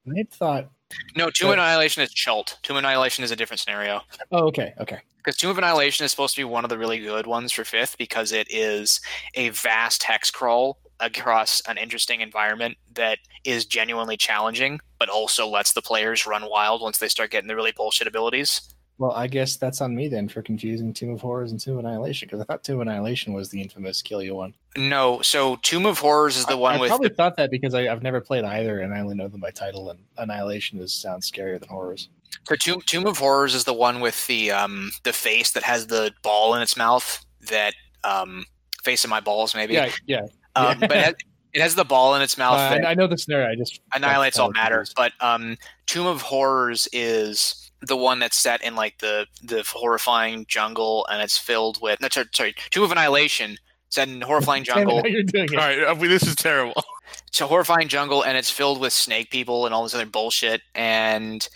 [0.09, 0.70] I thought.
[1.16, 2.59] No, Tomb of Annihilation is Chult.
[2.62, 4.03] Tomb of Annihilation is a different scenario.
[4.30, 4.99] Oh, okay, okay.
[5.16, 7.64] Because Tomb of Annihilation is supposed to be one of the really good ones for
[7.64, 9.01] fifth because it is
[9.34, 15.72] a vast hex crawl across an interesting environment that is genuinely challenging, but also lets
[15.72, 18.61] the players run wild once they start getting the really bullshit abilities.
[18.99, 21.84] Well, I guess that's on me then for confusing Tomb of Horrors and Tomb of
[21.84, 24.55] Annihilation because I thought Tomb of Annihilation was the infamous kill you one.
[24.76, 27.36] No, so Tomb of Horrors is the I- one I, with I probably the, thought
[27.38, 29.90] that because I, I've never played either and I only know them by title.
[29.90, 32.11] And Annihilation is sounds scarier than Horrors.
[32.47, 35.88] so Tomb, Tomb of Horrors is the one with the um the face that has
[35.88, 37.74] the ball in its mouth that
[38.05, 38.45] um
[38.84, 39.74] face of my balls maybe.
[39.74, 40.26] Yeah, yeah.
[40.55, 40.86] Um, yeah.
[40.86, 41.14] but it has,
[41.55, 42.55] it has the ball in its mouth.
[42.59, 43.50] Uh, that- I, I know the scenario.
[43.50, 44.76] I just annihilates all matter.
[44.78, 44.94] confused.
[44.96, 50.44] But um, Tomb of Horrors is the one that's set in like the the horrifying
[50.46, 53.57] jungle, and it's filled with no, sorry, sorry, Tomb of Annihilation
[53.88, 55.07] set in horrifying Damn it, jungle.
[55.09, 55.59] you're doing it.
[55.59, 56.82] All right, I mean, this is terrible.
[57.28, 60.62] It's a horrifying jungle, and it's filled with snake people and all this other bullshit.
[60.74, 61.46] And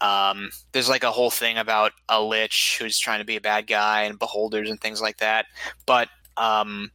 [0.00, 3.66] um, there's like a whole thing about a lich who's trying to be a bad
[3.66, 5.46] guy and beholders and things like that.
[5.86, 6.90] But um,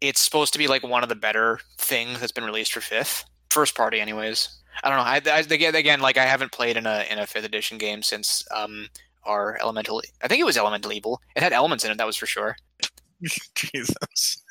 [0.00, 3.24] it's supposed to be like one of the better things that's been released for fifth,
[3.50, 4.48] first party, anyways.
[4.82, 5.30] I don't know.
[5.30, 8.02] I, I again, again, like I haven't played in a in a fifth edition game
[8.02, 8.88] since um,
[9.24, 10.02] our elemental.
[10.22, 11.20] I think it was elemental evil.
[11.34, 12.56] It had elements in it, that was for sure.
[13.54, 14.42] Jesus.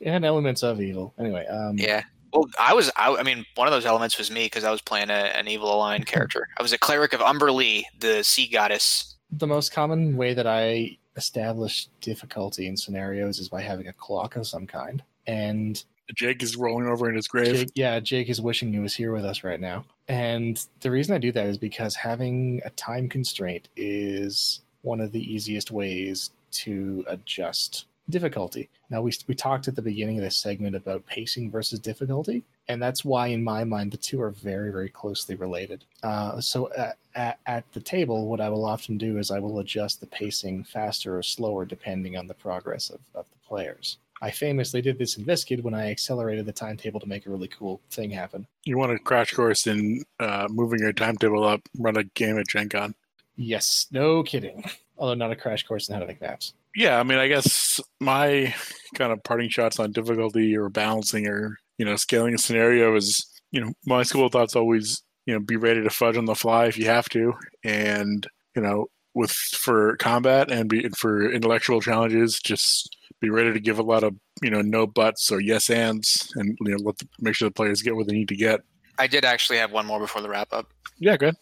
[0.00, 1.14] It had elements of evil.
[1.18, 2.02] Anyway, um, Yeah.
[2.32, 2.90] Well, I was.
[2.96, 5.48] I, I mean, one of those elements was me because I was playing a, an
[5.48, 6.48] evil aligned character.
[6.58, 9.16] I was a cleric of Umberlee, the sea goddess.
[9.30, 14.36] the most common way that I establish difficulty in scenarios is by having a clock
[14.36, 15.02] of some kind.
[15.26, 15.82] And
[16.14, 17.54] Jake is rolling over in his grave.
[17.54, 19.84] Jake, yeah, Jake is wishing he was here with us right now.
[20.08, 25.12] And the reason I do that is because having a time constraint is one of
[25.12, 28.70] the easiest ways to adjust difficulty.
[28.88, 32.80] Now, we, we talked at the beginning of this segment about pacing versus difficulty, and
[32.80, 35.84] that's why, in my mind, the two are very, very closely related.
[36.04, 39.58] Uh, so, at, at, at the table, what I will often do is I will
[39.58, 43.98] adjust the pacing faster or slower depending on the progress of, of the players.
[44.22, 47.48] I famously did this in viskid when I accelerated the timetable to make a really
[47.48, 48.46] cool thing happen.
[48.64, 52.46] You want a crash course in uh, moving your timetable up, run a game at
[52.46, 52.94] Gen Con.
[53.36, 54.62] Yes, no kidding.
[54.98, 56.52] Although not a crash course in how to make maps.
[56.76, 58.54] Yeah, I mean, I guess my
[58.94, 63.26] kind of parting shots on difficulty or balancing or, you know, scaling a scenario is,
[63.52, 66.34] you know, my school of thought's always, you know, be ready to fudge on the
[66.34, 67.32] fly if you have to.
[67.64, 73.60] And, you know, with for combat and be for intellectual challenges, just be ready to
[73.60, 76.98] give a lot of, you know, no buts or yes ands and, you know, let
[76.98, 78.60] the, make sure the players get what they need to get.
[78.98, 80.66] I did actually have one more before the wrap up.
[80.98, 81.36] Yeah, good.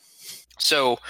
[0.61, 1.01] So,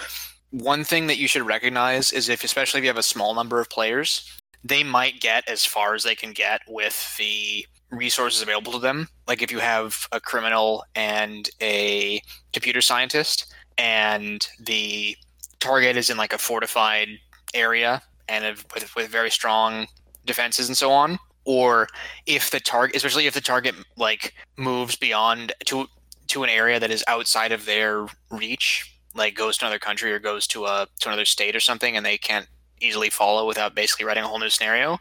[0.49, 3.61] one thing that you should recognize is if, especially if you have a small number
[3.61, 4.27] of players,
[4.63, 9.07] they might get as far as they can get with the resources available to them.
[9.27, 12.21] Like if you have a criminal and a
[12.53, 15.15] computer scientist, and the
[15.59, 17.09] target is in like a fortified
[17.53, 19.87] area and with, with very strong
[20.25, 21.87] defenses and so on, or
[22.25, 25.87] if the target, especially if the target like moves beyond to
[26.27, 30.19] to an area that is outside of their reach, like goes to another country or
[30.19, 32.47] goes to a to another state or something, and they can't
[32.81, 34.99] easily follow without basically writing a whole new scenario,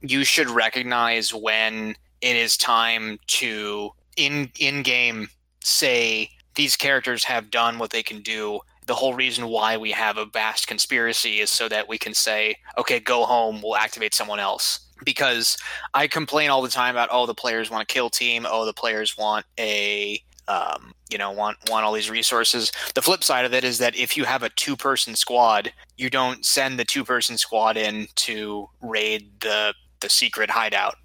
[0.00, 5.28] you should recognize when it is time to in in game
[5.62, 8.60] say these characters have done what they can do.
[8.86, 12.56] The whole reason why we have a vast conspiracy is so that we can say,
[12.78, 14.80] okay, go home, we'll activate someone else.
[15.04, 15.56] Because
[15.94, 18.72] I complain all the time about, oh, the players want a kill team, oh, the
[18.72, 23.54] players want a um, you know want want all these resources the flip side of
[23.54, 27.04] it is that if you have a two person squad you don't send the two
[27.04, 30.96] person squad in to raid the the secret hideout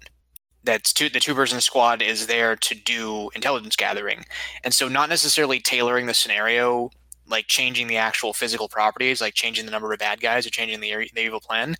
[0.64, 4.24] that's two the two person squad is there to do intelligence gathering
[4.64, 6.90] and so not necessarily tailoring the scenario
[7.26, 10.80] like changing the actual physical properties like changing the number of bad guys or changing
[10.80, 11.74] the, the evil plan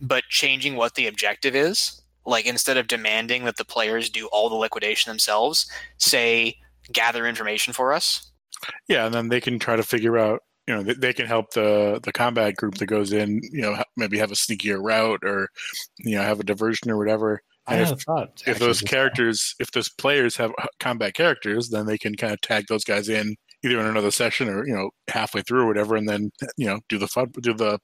[0.00, 4.48] but changing what the objective is like instead of demanding that the players do all
[4.48, 6.56] the liquidation themselves say
[6.92, 8.32] gather information for us
[8.88, 10.40] Yeah, and then they can try to figure out.
[10.66, 13.40] You know, they, they can help the the combat group that goes in.
[13.50, 15.48] You know, maybe have a sneakier route or,
[15.98, 17.42] you know, have a diversion or whatever.
[17.66, 18.42] I And if, thought.
[18.46, 22.40] if those just- characters, if those players have combat characters, then they can kind of
[22.40, 25.94] tag those guys in either in another session or you know halfway through or whatever,
[25.94, 27.78] and then you know do the fun, do the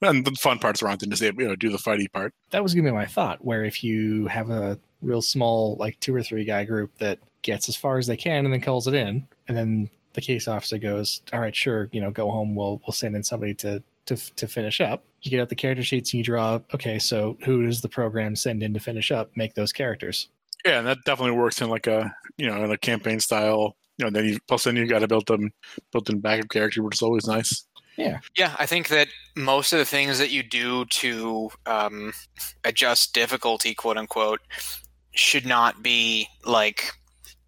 [0.00, 2.32] and the fun parts around to disable, you know, do the fighty part.
[2.50, 3.44] that was gonna be my thought.
[3.44, 7.68] Where if you have a real small, like two or three guy group that gets
[7.68, 10.78] as far as they can and then calls it in, and then the case officer
[10.78, 12.54] goes, "All right, sure, you know, go home.
[12.54, 15.82] We'll we'll send in somebody to to to finish up." You get out the character
[15.82, 16.60] sheets and you draw.
[16.74, 19.30] Okay, so who does the program send in to finish up?
[19.36, 20.28] Make those characters.
[20.64, 23.76] Yeah, and that definitely works in like a you know in a campaign style.
[23.98, 25.52] You know, then you plus then you got a built-in
[25.92, 27.64] built-in backup character, which is always nice.
[27.96, 28.20] Yeah.
[28.36, 32.12] Yeah, I think that most of the things that you do to um,
[32.64, 34.40] adjust difficulty, quote unquote,
[35.14, 36.92] should not be like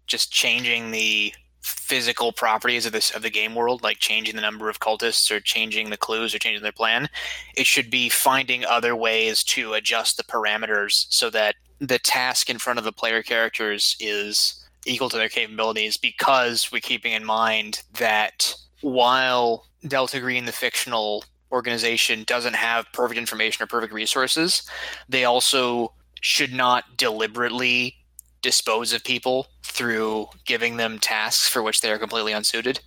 [0.07, 1.33] just changing the
[1.65, 5.39] physical properties of this of the game world, like changing the number of cultists or
[5.39, 7.09] changing the clues or changing their plan.
[7.55, 12.59] It should be finding other ways to adjust the parameters so that the task in
[12.59, 17.81] front of the player characters is equal to their capabilities because we're keeping in mind
[17.97, 24.69] that while Delta Green, the fictional organization, doesn't have perfect information or perfect resources,
[25.09, 25.91] they also
[26.21, 27.95] should not deliberately
[28.41, 32.79] dispose of people through giving them tasks for which they are completely unsuited.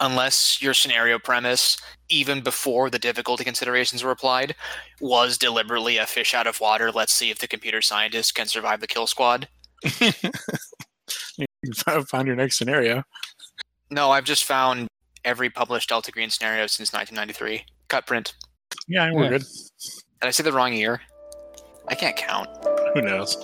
[0.00, 1.76] Unless your scenario premise,
[2.08, 4.54] even before the difficulty considerations were applied,
[5.00, 8.80] was deliberately a fish out of water, let's see if the computer scientist can survive
[8.80, 9.46] the kill squad.
[10.00, 11.72] you
[12.08, 13.02] found your next scenario.
[13.90, 14.88] No, I've just found
[15.24, 17.64] every published Delta Green scenario since 1993.
[17.88, 18.34] Cut print.
[18.88, 19.28] Yeah, we're Yeah.
[19.30, 19.42] good.
[19.42, 21.02] Did I say the wrong year?
[21.88, 22.48] I can't count.
[22.94, 23.36] Who knows?